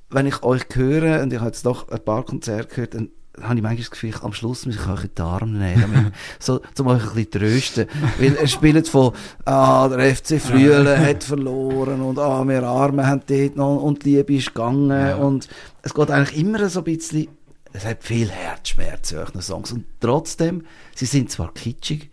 wenn 0.09 0.27
ich 0.27 0.43
euch 0.43 0.63
höre, 0.73 1.21
und 1.21 1.33
ich 1.33 1.39
habe 1.39 1.49
jetzt 1.49 1.65
doch 1.65 1.89
ein 1.89 2.03
paar 2.03 2.23
Konzerte 2.23 2.73
gehört, 2.73 2.93
dann 2.93 3.09
habe 3.41 3.55
ich 3.55 3.61
manchmal 3.61 3.77
das 3.77 3.91
Gefühl, 3.91 4.13
am 4.21 4.33
Schluss 4.33 4.65
muss 4.65 4.75
ich 4.75 4.87
euch 4.87 5.03
in 5.03 5.11
die 5.17 5.21
Arme 5.21 5.57
nehmen, 5.57 6.13
so, 6.39 6.61
um 6.79 6.87
euch 6.87 7.03
ein 7.03 7.15
bisschen 7.15 7.31
trösten. 7.31 7.87
Weil 8.19 8.35
er 8.35 8.47
spielt 8.47 8.87
von, 8.87 9.13
ah, 9.45 9.87
der 9.87 10.15
FC 10.15 10.39
Frühlen 10.39 10.99
hat 10.99 11.23
verloren 11.23 12.01
und 12.01 12.19
ah, 12.19 12.43
wir 12.47 12.63
Arme 12.63 13.05
haben 13.05 13.21
dort 13.27 13.55
noch 13.55 13.81
und 13.81 14.05
die 14.05 14.15
Liebe 14.15 14.35
ist 14.35 14.53
gegangen 14.53 14.89
ja. 14.89 15.15
und 15.15 15.47
es 15.81 15.93
geht 15.93 16.11
eigentlich 16.11 16.39
immer 16.39 16.69
so 16.69 16.79
ein 16.81 16.85
bisschen, 16.85 17.27
es 17.73 17.85
hat 17.85 18.03
viel 18.03 18.29
Herzschmerz 18.29 19.11
in 19.11 19.19
euren 19.19 19.41
Songs 19.41 19.71
und 19.71 19.85
trotzdem, 19.99 20.63
sie 20.95 21.05
sind 21.05 21.29
zwar 21.31 21.53
kitschig, 21.53 22.09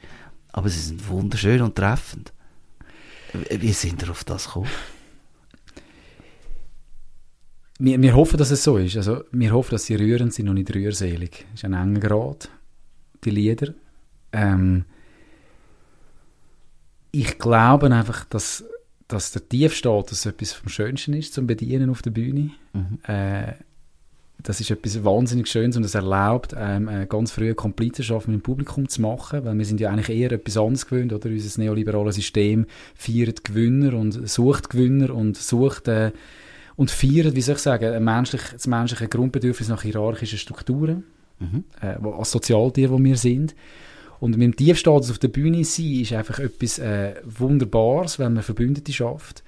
aber 0.52 0.68
sie 0.68 0.80
sind 0.80 1.08
wunderschön 1.08 1.62
und 1.62 1.76
treffend. 1.76 2.32
Wie 3.50 3.72
sind 3.72 4.02
ihr 4.02 4.10
auf 4.10 4.24
das 4.24 4.46
gekommen? 4.46 4.68
Wir, 7.84 8.00
wir 8.00 8.14
hoffen, 8.14 8.36
dass 8.36 8.52
es 8.52 8.62
so 8.62 8.76
ist. 8.76 8.96
Also, 8.96 9.24
wir 9.32 9.52
hoffen, 9.52 9.72
dass 9.72 9.86
sie 9.86 9.96
rührend 9.96 10.32
sind 10.32 10.48
und 10.48 10.54
nicht 10.54 10.72
rührselig. 10.72 11.46
Das 11.50 11.60
ist 11.60 11.64
ein 11.64 11.74
enger 11.74 12.00
Grad, 12.00 12.48
die 13.24 13.30
Lieder. 13.30 13.74
Ähm, 14.32 14.84
ich 17.10 17.38
glaube 17.38 17.92
einfach, 17.92 18.24
dass, 18.24 18.64
dass 19.08 19.32
der 19.32 19.48
Tiefstatus 19.48 20.26
etwas 20.26 20.52
vom 20.52 20.68
Schönsten 20.68 21.12
ist 21.14 21.34
zum 21.34 21.48
Bedienen 21.48 21.90
auf 21.90 22.02
der 22.02 22.12
Bühne. 22.12 22.52
Mhm. 22.72 22.98
Äh, 23.06 23.54
das 24.44 24.60
ist 24.60 24.70
etwas 24.70 25.04
wahnsinnig 25.04 25.48
Schönes 25.48 25.76
und 25.76 25.84
es 25.84 25.94
erlaubt, 25.94 26.54
ähm, 26.56 26.88
eine 26.88 27.06
ganz 27.06 27.32
frühe 27.32 27.54
Komplizenschaft 27.54 28.28
mit 28.28 28.34
dem 28.34 28.42
Publikum 28.42 28.88
zu 28.88 29.02
machen, 29.02 29.44
weil 29.44 29.58
wir 29.58 29.64
sind 29.64 29.80
ja 29.80 29.90
eigentlich 29.90 30.16
eher 30.16 30.32
etwas 30.32 30.56
anderes 30.56 30.86
gewöhnt, 30.86 31.12
oder? 31.12 31.28
Unser 31.28 31.60
neoliberales 31.60 32.14
System 32.14 32.66
feiert 32.94 33.44
Gewinner 33.44 33.94
und 33.94 34.28
sucht 34.28 34.70
Gewinner 34.70 35.14
und 35.14 35.36
sucht 35.36 35.88
äh, 35.88 36.12
und 36.76 36.90
feiern, 36.90 37.34
wie 37.34 37.40
soll 37.40 37.56
ich 37.56 37.62
sagen, 37.62 37.92
ein 37.92 38.04
menschlich, 38.04 38.42
das 38.52 38.66
menschliche 38.66 39.08
Grundbedürfnis 39.08 39.68
nach 39.68 39.82
hierarchischen 39.82 40.38
Strukturen, 40.38 41.04
mhm. 41.38 41.64
äh, 41.80 41.98
als 42.06 42.30
Sozialtier, 42.30 42.90
wo 42.90 42.98
wir 42.98 43.16
sind. 43.16 43.54
Und 44.20 44.36
mit 44.36 44.42
dem 44.42 44.56
Tiefstatus 44.56 45.10
auf 45.10 45.18
der 45.18 45.28
Bühne 45.28 45.64
sein, 45.64 46.00
ist 46.00 46.12
einfach 46.12 46.38
etwas 46.38 46.78
äh, 46.78 47.14
Wunderbares, 47.24 48.18
weil 48.18 48.30
man 48.30 48.42
Verbündete 48.42 48.92
schafft. 48.92 49.42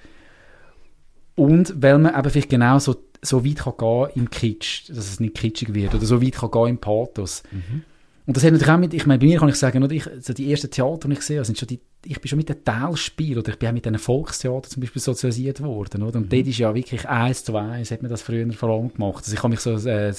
Und 1.35 1.73
weil 1.81 1.97
man 1.97 2.17
eben 2.17 2.29
vielleicht 2.29 2.49
genau 2.49 2.79
so, 2.79 2.95
so 3.21 3.45
weit 3.45 3.57
kann 3.57 3.73
gehen 3.77 4.07
im 4.15 4.29
Kitsch, 4.29 4.89
dass 4.89 5.09
es 5.09 5.19
nicht 5.19 5.35
kitschig 5.35 5.73
wird, 5.73 5.95
oder 5.95 6.05
so 6.05 6.21
weit 6.21 6.35
kann 6.35 6.51
gehen 6.51 6.67
im 6.67 6.77
Pathos. 6.77 7.43
Mhm. 7.51 7.83
Und 8.27 8.35
das 8.35 8.43
hat 8.43 8.53
natürlich 8.53 8.73
auch 8.73 8.79
mit, 8.79 8.93
ich 8.93 9.05
meine, 9.05 9.19
bei 9.19 9.27
mir 9.27 9.39
kann 9.39 9.49
ich 9.49 9.55
sagen, 9.55 9.83
oder 9.83 9.93
ich, 9.93 10.09
also 10.09 10.33
die 10.33 10.49
ersten 10.49 10.71
Theater, 10.71 11.07
die 11.07 11.13
ich 11.13 11.21
sehe, 11.21 11.45
sind 11.45 11.59
schon 11.59 11.67
die, 11.67 11.79
ich 12.05 12.19
bin 12.19 12.27
schon 12.27 12.37
mit 12.37 12.49
den 12.49 12.63
Teilspielen, 12.63 13.39
oder 13.39 13.49
ich 13.49 13.59
bin 13.59 13.69
auch 13.69 13.73
mit 13.73 13.85
den 13.85 13.99
Volkstheater 13.99 14.67
zum 14.67 14.81
Beispiel 14.81 15.01
sozialisiert 15.01 15.61
worden, 15.61 16.01
oder? 16.01 16.17
Und 16.17 16.25
mhm. 16.25 16.29
dort 16.29 16.47
ist 16.47 16.57
ja 16.57 16.73
wirklich 16.73 17.07
eins 17.07 17.43
zu 17.43 17.55
eins, 17.55 17.91
hat 17.91 18.01
man 18.01 18.09
das 18.09 18.23
früher 18.23 18.51
vor 18.53 18.69
allem 18.69 18.91
gemacht. 18.91 19.23
Also 19.25 19.33
ich 19.33 19.39
kann 19.39 19.51
mich 19.51 19.59
so, 19.59 19.75
äh, 19.75 20.13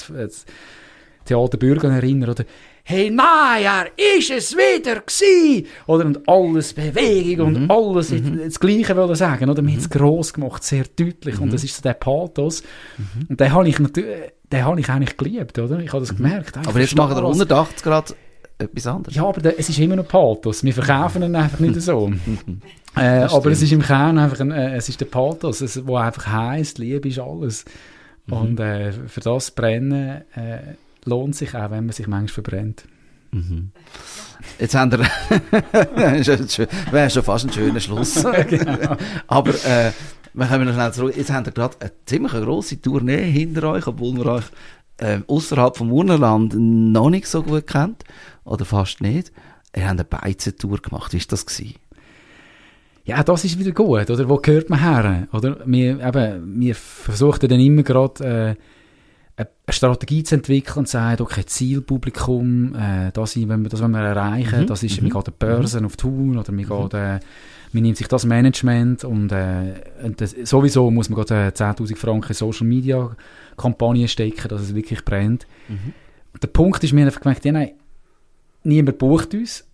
Theater 1.24 1.58
Bürger 1.58 1.90
erinnern, 1.90 2.30
oder? 2.30 2.44
Hey, 2.88 3.10
nein, 3.10 3.64
er 3.64 3.86
ist 4.16 4.30
es 4.30 4.56
wieder 4.56 5.00
gewesen! 5.00 5.66
Oder, 5.88 6.06
und 6.06 6.28
alles 6.28 6.72
Bewegung 6.72 7.48
und 7.48 7.62
mhm. 7.64 7.70
alles 7.72 8.12
mhm. 8.12 8.38
das 8.44 8.60
Gleiche 8.60 8.96
wollen 8.96 9.16
sagen, 9.16 9.50
oder? 9.50 9.60
Mhm. 9.60 9.72
hat 9.72 9.78
es 9.78 9.90
gross 9.90 10.32
gemacht, 10.32 10.62
sehr 10.62 10.84
deutlich, 10.84 11.40
und 11.40 11.48
mhm. 11.48 11.50
das 11.50 11.64
ist 11.64 11.74
so 11.74 11.82
der 11.82 11.94
Pathos. 11.94 12.62
Mhm. 12.96 13.26
Und 13.30 13.40
den 13.40 13.52
habe 13.52 13.68
ich 13.68 13.80
natürlich, 13.80 14.30
den 14.52 14.64
habe 14.64 14.78
ich 14.78 14.88
eigentlich 14.88 15.16
geliebt, 15.16 15.58
oder? 15.58 15.80
Ich 15.80 15.92
habe 15.92 15.98
das 15.98 16.12
mhm. 16.12 16.18
gemerkt. 16.18 16.58
Aber 16.58 16.78
jetzt 16.78 16.94
machen 16.94 17.16
wir 17.16 17.22
180 17.22 17.82
Grad 17.82 18.14
etwas 18.56 18.86
anderes. 18.86 19.16
Ja, 19.16 19.24
aber 19.24 19.40
da, 19.40 19.50
es 19.50 19.68
ist 19.68 19.80
immer 19.80 19.96
noch 19.96 20.06
Pathos. 20.06 20.62
Wir 20.62 20.72
verkaufen 20.72 21.24
ihn 21.24 21.34
einfach 21.34 21.58
nicht 21.58 21.82
so. 21.82 22.12
äh, 22.96 23.00
aber 23.00 23.50
es 23.50 23.62
ist 23.62 23.72
im 23.72 23.82
Kern 23.82 24.16
einfach 24.16 24.38
ein, 24.38 24.52
äh, 24.52 24.76
es 24.76 24.88
ist 24.88 25.00
der 25.00 25.06
Pathos, 25.06 25.60
es, 25.60 25.84
wo 25.84 25.96
einfach 25.96 26.28
heisst, 26.28 26.78
Liebe 26.78 27.08
ist 27.08 27.18
alles. 27.18 27.64
Mhm. 28.26 28.32
Und 28.32 28.60
äh, 28.60 28.92
für 28.92 29.20
das 29.20 29.50
Brennen 29.50 30.22
äh, 30.36 30.76
lohnt 31.06 31.34
sich 31.34 31.54
auch, 31.54 31.70
wenn 31.70 31.86
man 31.86 31.92
sich 31.92 32.06
manchmal 32.06 32.44
verbrennt. 32.44 32.84
Mhm. 33.32 33.70
Jetzt 34.58 34.74
haben 34.74 34.92
wir, 34.92 34.98
wäre 36.92 37.10
schon 37.10 37.22
fast 37.22 37.46
ein 37.46 37.52
schöner 37.52 37.80
Schluss. 37.80 38.24
genau. 38.48 38.96
Aber 39.26 39.50
äh, 39.50 39.92
wir 40.34 40.46
kommen 40.46 40.66
noch 40.66 40.74
schnell 40.74 40.92
zurück. 40.92 41.16
Jetzt 41.16 41.32
habt 41.32 41.48
ihr 41.48 41.52
gerade 41.52 41.76
eine 41.80 41.92
ziemlich 42.04 42.32
grosse 42.32 42.80
Tournee 42.80 43.30
hinter 43.30 43.70
euch, 43.70 43.86
obwohl 43.86 44.16
wir 44.16 44.26
euch 44.26 44.44
äh, 44.98 45.20
außerhalb 45.26 45.76
vom 45.76 45.92
Urnerland 45.92 46.54
noch 46.56 47.10
nicht 47.10 47.26
so 47.26 47.42
gut 47.42 47.66
kennt. 47.66 48.04
Oder 48.44 48.64
fast 48.64 49.00
nicht. 49.00 49.32
Ihr 49.74 49.88
habt 49.88 49.92
eine 49.92 50.04
Beizentour 50.04 50.78
gemacht. 50.78 51.12
Wie 51.12 51.18
war 51.18 51.26
das? 51.28 51.46
Gewesen? 51.46 51.74
Ja, 53.04 53.22
das 53.22 53.44
ist 53.44 53.58
wieder 53.58 53.70
gut, 53.70 54.10
oder? 54.10 54.28
Wo 54.28 54.36
gehört 54.38 54.68
man 54.68 54.80
her? 54.80 55.28
Oder? 55.32 55.58
Wir, 55.64 56.00
eben, 56.00 56.60
wir 56.60 56.74
versuchen 56.74 57.48
dann 57.48 57.60
immer 57.60 57.82
gerade, 57.82 58.56
äh, 58.58 58.62
eine 59.36 59.48
Strategie 59.68 60.22
zu 60.22 60.36
entwickeln 60.36 60.78
und 60.78 60.88
sagen, 60.88 61.22
okay, 61.22 61.44
Zielpublikum, 61.44 62.74
äh, 62.74 63.12
das, 63.12 63.36
wenn 63.36 63.62
wir, 63.62 63.68
das 63.68 63.82
wollen 63.82 63.92
wir 63.92 64.00
erreichen, 64.00 64.62
mhm. 64.62 64.66
das 64.66 64.82
ist, 64.82 65.00
mhm. 65.00 65.06
wir 65.06 65.22
gehen 65.22 65.34
Börsen 65.38 65.80
mhm. 65.80 65.86
auf 65.86 65.96
Tun 65.96 66.38
oder 66.38 66.52
wir 66.52 66.64
mhm. 66.64 66.88
gehen, 66.88 67.00
äh, 67.00 67.20
man 67.72 67.82
nimmt 67.82 67.98
sich 67.98 68.08
das 68.08 68.24
Management 68.24 69.04
und, 69.04 69.32
äh, 69.32 69.74
und 70.02 70.20
das, 70.20 70.34
sowieso 70.44 70.90
muss 70.90 71.10
man 71.10 71.16
gerade 71.16 71.48
äh, 71.48 71.48
10'000 71.48 71.96
Franken 71.96 72.32
Social 72.32 72.66
Media 72.66 73.14
Kampagne 73.58 74.08
stecken, 74.08 74.48
dass 74.48 74.62
es 74.62 74.74
wirklich 74.74 75.04
brennt. 75.04 75.46
Mhm. 75.68 75.92
Der 76.42 76.48
Punkt 76.48 76.82
ist, 76.82 76.92
wir 76.92 77.00
haben 77.00 77.08
einfach 77.08 77.20
gemerkt, 77.20 77.44
ja, 77.44 77.52
nein, 77.52 77.72
niemand 78.62 78.98
bucht 78.98 79.34
uns, 79.34 79.65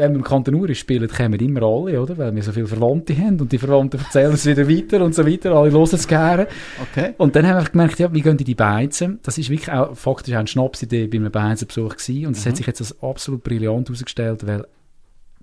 wenn 0.00 0.12
wir 0.12 0.18
im 0.18 0.24
Kanton 0.24 0.54
Uri 0.54 0.74
spielen, 0.74 1.08
kommen 1.08 1.38
immer 1.38 1.62
alle, 1.62 2.00
oder? 2.00 2.16
Weil 2.18 2.34
wir 2.34 2.42
so 2.42 2.52
viele 2.52 2.66
Verwandte 2.66 3.16
haben 3.16 3.40
und 3.40 3.52
die 3.52 3.58
Verwandten 3.58 4.00
erzählen 4.00 4.32
es 4.32 4.46
wieder 4.46 4.68
weiter 4.68 5.04
und 5.04 5.14
so 5.14 5.26
weiter. 5.26 5.52
Alle 5.52 5.70
hören 5.70 5.88
es 5.92 6.08
gerne. 6.08 6.48
Okay. 6.90 7.14
Und 7.18 7.36
dann 7.36 7.46
haben 7.46 7.62
wir 7.62 7.70
gemerkt, 7.70 7.98
ja, 7.98 8.12
wie 8.12 8.22
gehen 8.22 8.36
die 8.36 8.54
Beizen? 8.54 9.20
Das 9.22 9.38
ist 9.38 9.50
wirklich 9.50 9.70
auch, 9.70 9.94
faktisch 9.96 10.34
auch 10.34 10.38
eine 10.38 10.48
Schnapsidee 10.48 11.06
bei 11.06 11.18
einem 11.18 11.30
Beizenbesuch 11.30 11.96
gewesen. 11.96 12.26
Und 12.26 12.36
es 12.36 12.44
mhm. 12.44 12.48
hat 12.48 12.56
sich 12.56 12.66
jetzt 12.66 12.80
als 12.80 13.02
absolut 13.02 13.44
brillant 13.44 13.88
herausgestellt, 13.88 14.46
weil 14.46 14.64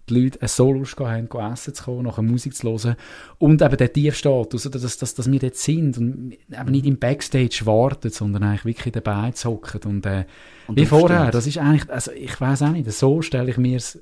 die 0.10 0.22
Leute 0.22 0.48
so 0.48 0.72
Lust 0.72 0.98
haben, 1.00 1.28
essen 1.52 1.74
zu 1.74 1.84
kommen, 1.84 2.04
nachher 2.04 2.22
Musik 2.22 2.56
zu 2.56 2.70
hören. 2.70 2.96
Und 3.38 3.62
eben 3.62 3.78
der 3.78 3.92
Tiefstatus, 3.92 4.66
oder 4.66 4.80
dass, 4.80 4.98
dass, 4.98 5.14
dass 5.14 5.32
wir 5.32 5.40
dort 5.40 5.56
sind 5.56 5.98
und 5.98 6.38
eben 6.52 6.72
nicht 6.72 6.86
im 6.86 6.98
Backstage 6.98 7.62
warten, 7.66 8.10
sondern 8.10 8.44
eigentlich 8.44 8.66
wirklich 8.66 8.94
dabei 8.94 9.32
hocken. 9.44 9.82
Und, 9.86 10.06
äh, 10.06 10.26
und 10.68 10.78
wie 10.78 10.86
vorher, 10.86 11.32
das 11.32 11.48
ist 11.48 11.58
eigentlich, 11.58 11.90
also 11.90 12.12
ich 12.12 12.40
weiß 12.40 12.62
auch 12.64 12.72
nicht, 12.72 12.92
so 12.92 13.22
stelle 13.22 13.50
ich 13.50 13.58
mir 13.58 13.78
es 13.78 14.02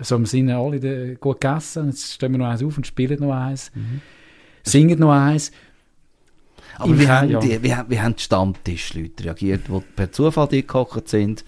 so, 0.00 0.18
wir 0.18 0.26
sind 0.26 0.50
alle 0.50 1.16
gut 1.16 1.40
gegessen, 1.40 1.88
jetzt 1.88 2.12
stehen 2.12 2.32
wir 2.32 2.38
noch 2.38 2.48
eins 2.48 2.62
auf 2.62 2.76
und 2.76 2.86
spielen 2.86 3.20
noch 3.20 3.32
eins, 3.32 3.70
mhm. 3.74 4.00
singen 4.62 4.98
noch 4.98 5.12
eins. 5.12 5.52
Aber 6.78 6.98
wie 6.98 7.08
haben, 7.08 7.40
die, 7.40 7.62
wie, 7.62 7.74
wie 7.88 8.00
haben 8.00 8.16
die 8.16 8.22
Stammtischleute 8.22 9.24
reagiert, 9.24 9.62
die 9.68 9.80
per 9.94 10.10
Zufall 10.10 10.48
gekocht 10.48 11.08
sind 11.08 11.44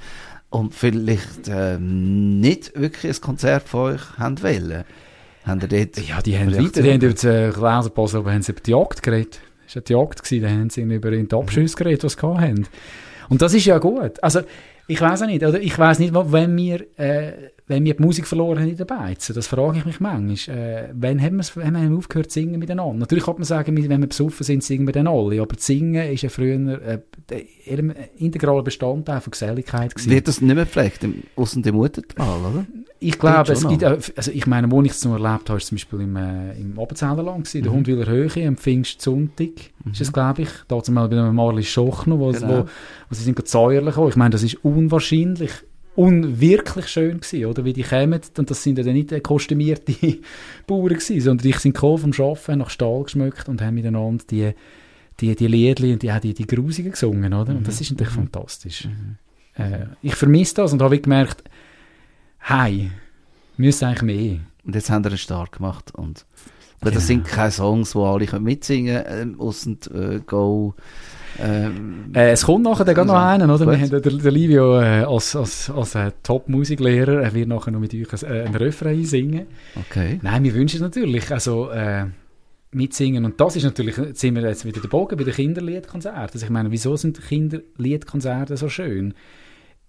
und 0.50 0.72
vielleicht 0.72 1.48
äh, 1.48 1.78
nicht 1.78 2.78
wirklich 2.78 3.16
ein 3.16 3.20
Konzert 3.20 3.68
von 3.68 3.94
euch 3.94 4.18
haben 4.18 4.40
wollen? 4.42 4.84
Haben 5.44 5.60
die 5.60 5.68
dort 5.68 6.08
ja, 6.08 6.22
die 6.22 6.38
haben, 6.38 6.50
die, 6.50 6.70
die 6.70 6.92
haben 6.92 7.00
über 7.00 7.12
die 7.12 7.26
Leserpause 7.26 8.18
aber 8.18 8.32
haben 8.32 8.42
sie 8.42 8.52
über 8.52 8.60
die 8.60 8.70
Jagd 8.70 9.02
geredet. 9.02 9.40
Es 9.66 9.74
war 9.74 9.82
die 9.82 9.92
Jagd, 9.92 10.32
da 10.42 10.48
haben 10.48 10.70
sie 10.70 10.82
über 10.82 11.10
die 11.10 11.32
Abschüsse 11.32 11.76
geredet, 11.76 12.02
die 12.04 12.08
sie 12.08 12.20
hatten. 12.20 12.68
Und 13.28 13.42
das 13.42 13.54
ist 13.54 13.64
ja 13.64 13.78
gut. 13.78 14.22
Also, 14.22 14.42
ich 14.88 15.00
weiß 15.00 15.22
auch 15.22 15.26
nicht, 15.26 15.44
oder 15.44 15.60
ich 15.60 15.78
weiß 15.78 15.98
nicht, 15.98 16.14
wenn 16.14 16.56
wir, 16.56 16.86
äh, 16.98 17.32
wenn 17.66 17.84
wir 17.84 17.94
die 17.94 18.02
Musik 18.02 18.26
verloren 18.26 18.60
haben 18.60 18.68
in 18.68 18.76
der 18.76 18.84
Beizen, 18.84 19.34
das 19.34 19.48
frage 19.48 19.78
ich 19.78 19.84
mich 19.84 19.98
manchmal. 19.98 20.56
Äh, 20.56 20.88
wann 20.94 21.20
haben, 21.20 21.40
haben 21.42 21.90
wir 21.90 21.98
aufgehört 21.98 22.30
zu 22.30 22.40
singen 22.40 22.60
miteinander? 22.60 22.94
Natürlich 22.94 23.24
kann 23.24 23.34
man 23.34 23.44
sagen, 23.44 23.76
wenn 23.76 24.00
wir 24.00 24.06
besoffen 24.06 24.44
sind, 24.44 24.62
singen 24.62 24.86
wir 24.86 24.92
dann 24.92 25.08
alle, 25.08 25.40
aber 25.42 25.56
Singen 25.58 26.12
ist 26.12 26.22
ja 26.22 26.28
früher 26.28 26.80
äh, 26.82 27.00
ein 27.68 27.94
integraler 28.16 28.62
Bestandteil 28.62 29.20
von 29.20 29.32
Geselligkeit 29.32 29.94
gewesen. 29.94 30.10
Wird 30.10 30.28
das 30.28 30.40
nicht 30.40 30.54
mehr 30.54 30.64
gepflegt, 30.64 31.04
aus 31.34 31.52
dem 31.52 31.74
Muttertal, 31.74 32.38
oder? 32.40 32.66
Ich 32.98 33.18
glaube, 33.18 33.52
es 33.52 33.66
gibt, 33.68 33.84
also 33.84 34.30
ich 34.30 34.46
meine, 34.46 34.70
wo 34.70 34.80
ich 34.82 34.92
es 34.92 35.04
noch 35.04 35.22
erlebt 35.22 35.50
habe, 35.50 35.58
ist 35.58 35.66
zum 35.66 35.76
Beispiel 35.76 36.00
im, 36.00 36.16
äh, 36.16 36.58
im 36.58 36.78
Oberzellerland 36.78 37.44
gewesen, 37.44 37.58
mhm. 37.58 37.62
der 37.62 37.72
Hundwiller 37.72 38.06
Höhe, 38.06 38.48
am 38.48 38.56
Pfingstsonntag, 38.56 39.50
mhm. 39.84 39.92
ist 39.92 40.00
es, 40.00 40.12
glaube 40.12 40.42
ich, 40.42 40.48
da 40.66 40.80
mal 40.90 41.08
bei 41.08 41.16
Marli 41.30 41.62
Schochner, 41.62 42.18
wo, 42.18 42.30
genau. 42.30 42.48
wo, 42.48 42.58
wo 42.62 43.14
sie 43.14 43.24
sind 43.24 43.36
gesäuerlich 43.36 43.90
gekommen. 43.90 44.08
Ich 44.08 44.16
meine, 44.16 44.30
das 44.30 44.42
ist 44.42 44.64
unwahrscheinlich 44.76 45.52
unwirklich 45.94 46.88
schön 46.88 47.20
gewesen, 47.20 47.46
oder? 47.46 47.64
Wie 47.64 47.72
die 47.72 47.82
kämen, 47.82 48.20
und 48.36 48.50
das 48.50 48.62
sind 48.62 48.78
ja 48.78 48.84
dann 48.84 48.92
nicht 48.92 49.22
kostümierte 49.22 49.94
Bauern 50.66 50.88
gewesen, 50.88 51.20
sondern 51.20 51.46
die 51.46 51.52
sind 51.52 51.74
gekommen 51.74 52.12
vom 52.12 52.26
Arbeiten, 52.26 52.58
nach 52.58 52.70
Stahl 52.70 53.04
geschmückt 53.04 53.48
und 53.48 53.62
haben 53.62 53.74
miteinander 53.74 54.24
die, 54.30 54.52
die, 55.20 55.34
die 55.34 55.46
Liedli 55.46 55.94
und 55.94 56.02
die 56.02 56.12
haben 56.12 56.20
die, 56.20 56.34
die 56.34 56.46
Grusigen 56.46 56.92
gesungen, 56.92 57.32
oder? 57.32 57.52
Und 57.52 57.66
das 57.66 57.80
ist 57.80 57.90
natürlich 57.90 58.14
mhm. 58.14 58.28
fantastisch. 58.28 58.86
Mhm. 58.86 59.16
Äh, 59.62 59.86
ich 60.02 60.14
vermisse 60.14 60.56
das 60.56 60.72
und 60.74 60.82
habe 60.82 61.00
gemerkt, 61.00 61.42
hey, 62.40 62.90
müssen 63.56 63.86
eigentlich 63.86 64.02
mehr. 64.02 64.40
Und 64.64 64.74
jetzt 64.74 64.90
haben 64.90 65.02
wir 65.02 65.10
einen 65.10 65.18
Start 65.18 65.52
gemacht 65.52 65.94
und 65.94 66.26
aber 66.82 66.90
das 66.90 67.06
sind 67.06 67.24
keine 67.24 67.50
Songs, 67.50 67.92
die 67.92 67.98
alle 67.98 68.40
mitsingen 68.40 69.02
können, 69.02 69.32
ähm, 69.34 69.40
ausser 69.40 69.70
äh, 69.94 70.20
Go 70.20 70.74
ähm, 71.40 72.12
äh, 72.14 72.30
es 72.30 72.44
kommt 72.44 72.64
nachher 72.64 72.84
dann 72.84 73.06
noch 73.06 73.14
einen, 73.14 73.50
oder? 73.50 73.66
Wir 73.66 73.78
haben 73.78 74.02
den, 74.02 74.18
den 74.18 74.34
Livio 74.34 74.80
äh, 74.80 75.02
als, 75.02 75.36
als, 75.36 75.70
als 75.70 75.94
äh, 75.94 76.12
Top-Musiklehrer, 76.22 77.22
er 77.22 77.34
wird 77.34 77.48
nachher 77.48 77.70
noch 77.70 77.80
mit 77.80 77.94
euch 77.94 78.22
ein, 78.22 78.30
äh, 78.30 78.42
ein 78.42 78.54
Refrain 78.54 79.04
singen. 79.04 79.46
Okay. 79.74 80.18
Nein, 80.22 80.44
wir 80.44 80.54
wünschen 80.54 80.76
es 80.76 80.82
natürlich, 80.82 81.30
also 81.30 81.70
äh, 81.70 82.06
mitsingen 82.72 83.24
und 83.24 83.40
das 83.40 83.56
ist 83.56 83.64
natürlich, 83.64 83.96
jetzt 83.96 84.20
sind 84.20 84.34
wir 84.34 84.42
jetzt 84.42 84.64
wieder 84.64 84.80
der 84.80 84.88
Bogen 84.88 85.16
bei 85.16 85.24
den 85.24 85.34
Kinderliedkonzerten. 85.34 86.34
Also 86.34 86.44
ich 86.44 86.50
meine, 86.50 86.70
wieso 86.70 86.96
sind 86.96 87.20
Kinderliedkonzerte 87.20 88.56
so 88.56 88.68
schön? 88.68 89.14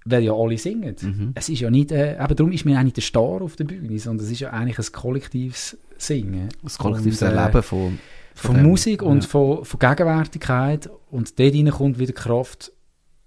Weil 0.06 0.24
ja 0.24 0.32
alle 0.32 0.58
singen. 0.58 0.96
Mhm. 1.02 1.32
Es 1.36 1.50
ist 1.50 1.60
ja 1.60 1.70
nicht, 1.70 1.92
äh, 1.92 2.14
eben 2.14 2.36
darum 2.36 2.52
ist 2.54 2.64
mir 2.64 2.82
nicht 2.82 2.96
der 2.96 3.04
Star 3.04 3.42
auf 3.42 3.58
der 3.58 3.66
Bühne, 3.66 4.00
sondern 4.00 4.26
es 4.26 4.32
ist 4.32 4.40
ja 4.40 4.52
eigentlich 4.52 4.80
ein 4.80 4.92
kollektives 4.94 5.78
Singen. 5.98 6.50
Ein 6.64 6.70
kollektives 6.78 7.22
und, 7.22 7.28
äh, 7.28 7.32
Erleben 7.32 7.64
von 7.64 8.00
von, 8.38 8.56
von 8.56 8.64
Musik 8.64 9.02
und 9.02 9.24
ja. 9.24 9.30
von, 9.30 9.66
von 9.66 9.80
Gegenwärtigkeit 9.80 10.90
und 11.10 11.40
dort 11.40 11.72
kommt 11.72 11.98
wieder 11.98 12.14
die 12.14 12.14
Kraft 12.14 12.72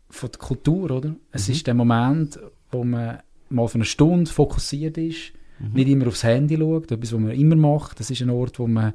von 0.08 0.30
der 0.30 0.38
Kultur, 0.38 0.90
oder? 0.90 1.16
Es 1.32 1.48
mhm. 1.48 1.54
ist 1.54 1.66
der 1.66 1.74
Moment, 1.74 2.38
wo 2.70 2.84
man 2.84 3.18
mal 3.48 3.66
für 3.66 3.74
eine 3.76 3.84
Stunde 3.84 4.30
fokussiert 4.30 4.96
ist, 4.98 5.32
mhm. 5.58 5.72
nicht 5.72 5.88
immer 5.88 6.06
aufs 6.06 6.22
Handy 6.22 6.56
schaut, 6.56 6.92
etwas, 6.92 7.12
was 7.12 7.20
man 7.20 7.32
immer 7.32 7.56
macht. 7.56 7.98
Das 7.98 8.08
ist 8.10 8.22
ein 8.22 8.30
Ort, 8.30 8.60
wo 8.60 8.68
man 8.68 8.92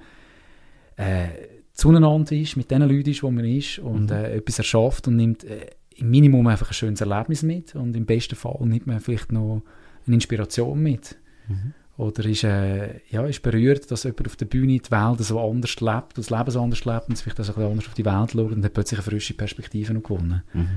äh, 0.95 1.27
zueinander 1.73 2.31
ist, 2.31 2.55
mit 2.55 2.71
den 2.71 2.83
Leuten 2.83 3.09
ist, 3.09 3.21
wo 3.21 3.29
man 3.29 3.43
ist 3.43 3.79
und 3.79 4.09
mhm. 4.09 4.15
äh, 4.15 4.35
etwas 4.35 4.59
erschafft 4.59 5.09
und 5.09 5.17
nimmt 5.17 5.43
äh, 5.43 5.67
im 5.97 6.09
Minimum 6.09 6.47
einfach 6.47 6.71
ein 6.71 6.73
schönes 6.73 7.01
Erlebnis 7.01 7.43
mit 7.43 7.75
und 7.75 7.95
im 7.95 8.05
besten 8.05 8.35
Fall 8.35 8.57
nimmt 8.61 8.87
man 8.87 9.01
vielleicht 9.01 9.33
noch 9.33 9.63
eine 10.05 10.15
Inspiration 10.15 10.81
mit. 10.81 11.17
Mhm. 11.49 11.73
Oder 11.97 12.25
ist, 12.25 12.43
äh, 12.43 12.99
ja, 13.09 13.25
ist 13.25 13.41
berührt, 13.41 13.89
dass 13.89 14.03
jemand 14.03 14.27
auf 14.27 14.35
der 14.35 14.45
Bühne 14.45 14.79
die 14.79 14.91
Welt 14.91 15.19
so 15.19 15.39
anders 15.39 15.79
lebt, 15.79 16.17
das 16.17 16.29
Leben 16.29 16.51
so 16.51 16.61
anders 16.61 16.83
lebt 16.83 17.07
und 17.07 17.17
vielleicht 17.17 17.39
auch 17.39 17.45
so 17.45 17.53
ein 17.53 17.55
bisschen 17.55 17.71
anders 17.71 17.87
auf 17.87 17.93
die 17.93 18.05
Welt 18.05 18.31
schaut 18.31 18.51
und 18.51 18.65
hat 18.65 18.73
plötzlich 18.73 18.99
eine 18.99 19.09
frische 19.09 19.33
Perspektive 19.33 19.93
noch 19.93 20.03
gewonnen. 20.03 20.43
Mhm. 20.53 20.67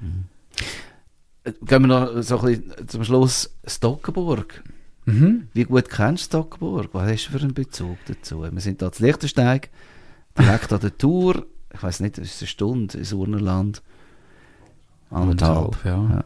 Mhm. 0.00 0.24
Gehen 1.66 1.82
wir 1.82 1.88
noch 1.88 2.22
so 2.22 2.38
ein 2.38 2.44
bisschen 2.44 2.88
zum 2.88 3.04
Schluss 3.04 3.56
Stockenburg. 3.66 4.62
Mhm. 5.06 5.48
Wie 5.52 5.64
gut 5.64 5.90
kennst 5.90 6.32
du 6.32 6.38
Stockenburg? 6.38 6.90
Was 6.92 7.10
hast 7.10 7.26
du 7.26 7.30
für 7.32 7.44
einen 7.44 7.54
Bezug 7.54 7.98
dazu? 8.06 8.42
Wir 8.42 8.60
sind 8.60 8.80
da 8.82 8.92
zu 8.92 9.02
Liechtensteig, 9.02 9.70
direkt 10.38 10.72
an 10.72 10.80
der 10.80 10.96
Tour. 10.96 11.44
Ich 11.74 11.82
weiß 11.82 12.00
nicht, 12.00 12.18
es 12.18 12.34
ist 12.34 12.42
eine 12.42 12.48
Stunde 12.48 12.98
ins 12.98 13.12
Urnerland. 13.12 13.82
Anderthalb, 15.10 15.84
ja. 15.84 15.90
ja. 15.90 16.24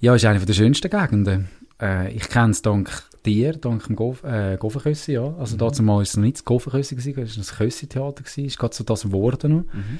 Ja, 0.00 0.14
ist 0.14 0.24
eine 0.24 0.44
der 0.44 0.52
schönsten 0.52 0.90
Gegenden. 0.90 1.48
Äh, 1.80 2.12
ich 2.12 2.28
kenne 2.28 2.50
es 2.50 2.62
dank 2.62 2.90
dir, 3.24 3.52
dank 3.52 3.86
dem 3.86 3.96
Gof, 3.96 4.24
äh, 4.24 4.56
ja. 4.56 5.34
Also 5.38 5.54
mhm. 5.54 5.58
dazu 5.58 5.82
mal 5.82 6.02
ist 6.02 6.10
es 6.10 6.16
noch 6.16 6.24
nicht 6.24 6.36
das 6.36 6.44
Gofenküssi 6.44 6.96
gewesen, 6.96 7.40
es 7.40 7.52
war 7.52 7.60
ein 7.60 7.68
Küssi-Theater 7.68 8.22
gewesen, 8.22 8.44
ist 8.44 8.58
gerade 8.58 8.74
so 8.74 8.84
das 8.84 9.02
geworden 9.02 9.52
noch. 9.52 9.74
Mhm. 9.74 9.98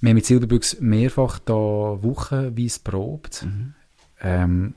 Wir 0.00 0.10
haben 0.10 0.16
mit 0.16 0.26
Silberbüchs 0.26 0.80
mehrfach 0.80 1.38
da 1.38 1.54
wochenweise 1.54 2.80
probt. 2.82 3.44
Mhm. 3.44 3.74
Ähm, 4.20 4.74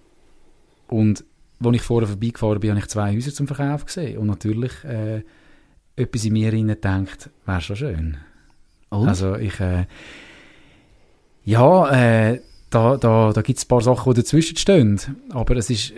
und 0.88 1.24
als 1.64 1.76
ich 1.76 1.82
vorher 1.82 2.08
vorbeigefahren 2.08 2.60
bin, 2.60 2.72
habe 2.72 2.80
ich 2.80 2.88
zwei 2.88 3.16
Häuser 3.16 3.34
zum 3.34 3.48
Verkauf 3.48 3.86
gesehen. 3.86 4.20
Und 4.20 4.28
natürlich 4.28 4.84
äh, 4.84 5.24
etwas 5.96 6.26
in 6.26 6.34
mir 6.34 6.54
rein 6.54 6.76
denkt, 6.80 7.30
wäre 7.46 7.62
schon 7.62 7.76
schön. 7.76 8.18
Oh. 8.92 9.06
Also 9.06 9.36
ich, 9.36 9.60
äh, 9.60 9.88
ja, 11.44 11.90
äh, 11.90 12.42
da, 12.70 12.98
da, 12.98 13.32
da 13.32 13.42
gibt 13.42 13.58
es 13.58 13.66
ein 13.66 13.68
paar 13.68 13.82
Sachen, 13.82 14.14
die 14.14 14.22
dazwischen 14.22 14.58
stehen. 14.58 15.00
Aber 15.32 15.56
es 15.56 15.70
ist, 15.70 15.94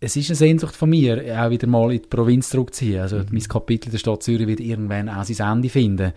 es 0.00 0.16
ist 0.16 0.30
eine 0.30 0.36
Sehnsucht 0.36 0.74
von 0.74 0.88
mir, 0.88 1.22
auch 1.38 1.50
wieder 1.50 1.66
mal 1.66 1.92
in 1.92 2.00
die 2.00 2.08
Provinz 2.08 2.48
zurückzuziehen. 2.48 3.02
Also 3.02 3.18
mhm. 3.18 3.26
mein 3.32 3.42
Kapitel 3.42 3.90
der 3.90 3.98
Stadt 3.98 4.22
Zürich 4.22 4.46
wird 4.46 4.60
irgendwann 4.60 5.10
auch 5.10 5.24
sein 5.24 5.52
Ende 5.52 5.68
finden. 5.68 6.12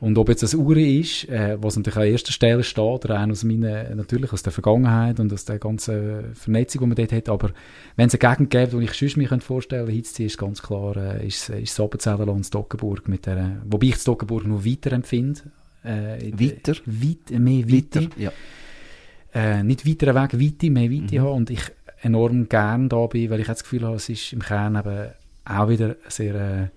Und 0.00 0.16
ob 0.16 0.28
jetzt 0.28 0.44
das 0.44 0.54
Uri 0.54 1.00
ist, 1.00 1.28
äh, 1.28 1.56
was 1.60 1.76
natürlich 1.76 1.96
an 1.96 2.06
erster 2.06 2.32
Stelle 2.32 2.62
steht, 2.62 3.08
rein 3.08 3.30
aus 3.32 3.42
meiner, 3.42 3.94
natürlich 3.94 4.32
aus 4.32 4.44
der 4.44 4.52
Vergangenheit 4.52 5.18
und 5.18 5.32
aus 5.32 5.44
der 5.44 5.58
ganzen 5.58 6.34
Vernetzung, 6.34 6.82
die 6.82 6.86
man 6.86 6.96
dort 6.96 7.12
hat, 7.12 7.28
aber 7.28 7.50
wenn 7.96 8.06
es 8.06 8.14
eine 8.14 8.30
Gegend 8.30 8.50
gäbe, 8.50 8.78
die 8.78 8.84
ich 8.84 8.92
sonst 8.92 9.16
mir 9.16 9.28
vorstellen 9.40 9.86
könnte, 9.86 9.96
Hitzti 9.96 10.26
ist 10.26 10.38
ganz 10.38 10.62
klar, 10.62 10.96
äh, 10.96 11.26
ist, 11.26 11.48
ist 11.48 11.76
das 11.76 11.84
Appenzeller 11.84 12.28
und 12.28 12.44
Stockenburg 12.44 13.08
mit 13.08 13.26
der, 13.26 13.60
wobei 13.68 13.88
ich 13.88 13.96
Stockenburg 13.96 14.46
noch 14.46 14.64
weiter 14.64 14.92
empfinde. 14.92 15.40
Äh, 15.82 16.32
weiter? 16.32 16.74
Weit, 16.86 17.38
mehr 17.38 17.68
weiter. 17.68 18.02
weiter 18.02 18.20
ja. 18.20 18.32
Äh, 19.34 19.62
nicht 19.62 19.86
weiter 19.86 20.14
Weg, 20.14 20.40
Weite, 20.40 20.70
mehr 20.70 20.90
Weite 20.90 21.18
mhm. 21.18 21.24
haben 21.24 21.36
und 21.36 21.50
ich 21.50 21.60
enorm 22.00 22.48
gern 22.48 22.88
da 22.88 23.06
bin, 23.06 23.30
weil 23.30 23.40
ich 23.40 23.46
das 23.46 23.62
Gefühl 23.62 23.84
habe, 23.84 23.96
es 23.96 24.08
ist 24.08 24.32
im 24.32 24.40
Kern 24.40 24.76
eben 24.76 25.08
auch 25.44 25.68
wieder 25.68 25.96
sehr 26.08 26.34
äh, 26.34 26.68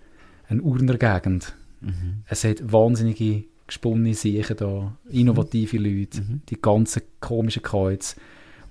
eine 0.50 0.62
Urner 0.62 0.98
Gegend. 0.98 1.56
Mhm. 1.82 2.24
Es 2.28 2.44
hat 2.44 2.72
wahnsinnige 2.72 3.46
gesponnene 3.68 4.14
Siechen 4.14 4.58
da, 4.58 4.94
innovative 5.10 5.80
mhm. 5.80 5.86
Leute, 5.86 6.22
mhm. 6.22 6.42
die 6.50 6.62
ganzen 6.62 7.04
komischen 7.20 7.64
Kreuz. 7.64 8.16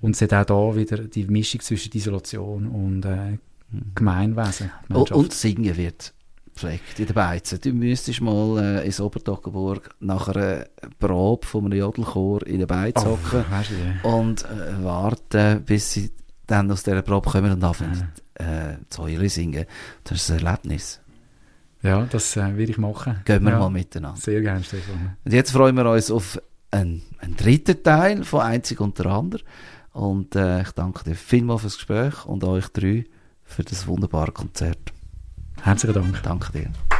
Und 0.00 0.14
es 0.14 0.22
hat 0.22 0.50
auch 0.50 0.72
da 0.72 0.76
wieder 0.76 0.98
die 0.98 1.24
Mischung 1.24 1.60
zwischen 1.60 1.94
Isolation 1.94 2.66
und 2.66 3.04
äh, 3.04 3.32
mhm. 3.70 3.92
Gemeinwesen. 3.94 4.70
Und, 4.88 5.12
und 5.12 5.32
Singen 5.32 5.76
wird 5.76 6.14
gepflegt 6.60 6.98
in 6.98 7.06
den 7.06 7.14
Beizen. 7.14 7.60
Du 7.60 7.72
müsstest 7.72 8.20
mal 8.20 8.58
äh, 8.58 8.86
ins 8.86 9.00
Obertoggenburg 9.00 9.90
nach 10.00 10.28
einer 10.28 10.66
Probe 10.98 11.46
von 11.46 11.66
einem 11.66 11.78
Jodelchor 11.78 12.46
in 12.46 12.58
den 12.58 12.66
Beiz 12.66 12.96
oh, 12.98 13.10
hocken 13.10 13.44
und 14.02 14.44
äh, 14.44 14.84
warten, 14.84 15.62
bis 15.64 15.92
sie 15.92 16.10
dann 16.50 16.70
aus 16.70 16.82
dieser 16.82 17.02
Probe 17.02 17.30
kommen 17.30 17.52
und 17.52 17.62
anfangen 17.62 18.12
äh, 18.34 18.76
zu 18.88 19.06
singen. 19.28 19.66
Das 20.04 20.18
ist 20.18 20.30
ein 20.30 20.44
Erlebnis. 20.44 21.00
Ja, 21.82 22.06
das 22.10 22.36
äh, 22.36 22.56
will 22.56 22.70
ich 22.70 22.78
machen. 22.78 23.20
Gehen 23.24 23.44
wir 23.44 23.52
ja. 23.52 23.58
mal 23.58 23.70
miteinander. 23.70 24.20
Sehr 24.20 24.40
gerne, 24.40 24.62
Stefan. 24.64 25.16
Und 25.24 25.32
jetzt 25.32 25.52
freuen 25.52 25.76
wir 25.76 25.88
uns 25.90 26.10
auf 26.10 26.40
einen, 26.70 27.02
einen 27.18 27.36
dritten 27.36 27.82
Teil 27.82 28.24
von 28.24 28.40
Einzig 28.40 28.80
unter 28.80 29.06
anderem. 29.06 29.44
Und 29.92 30.36
äh, 30.36 30.62
ich 30.62 30.70
danke 30.72 31.04
dir 31.04 31.14
vielmals 31.16 31.62
fürs 31.62 31.76
Gespräch 31.76 32.24
und 32.26 32.44
euch 32.44 32.68
drei 32.68 33.04
für 33.44 33.64
das 33.64 33.86
wunderbare 33.86 34.32
Konzert. 34.32 34.92
Herzlichen 35.62 35.94
Dank. 35.94 36.22
Danke 36.22 36.52
dir. 36.52 36.99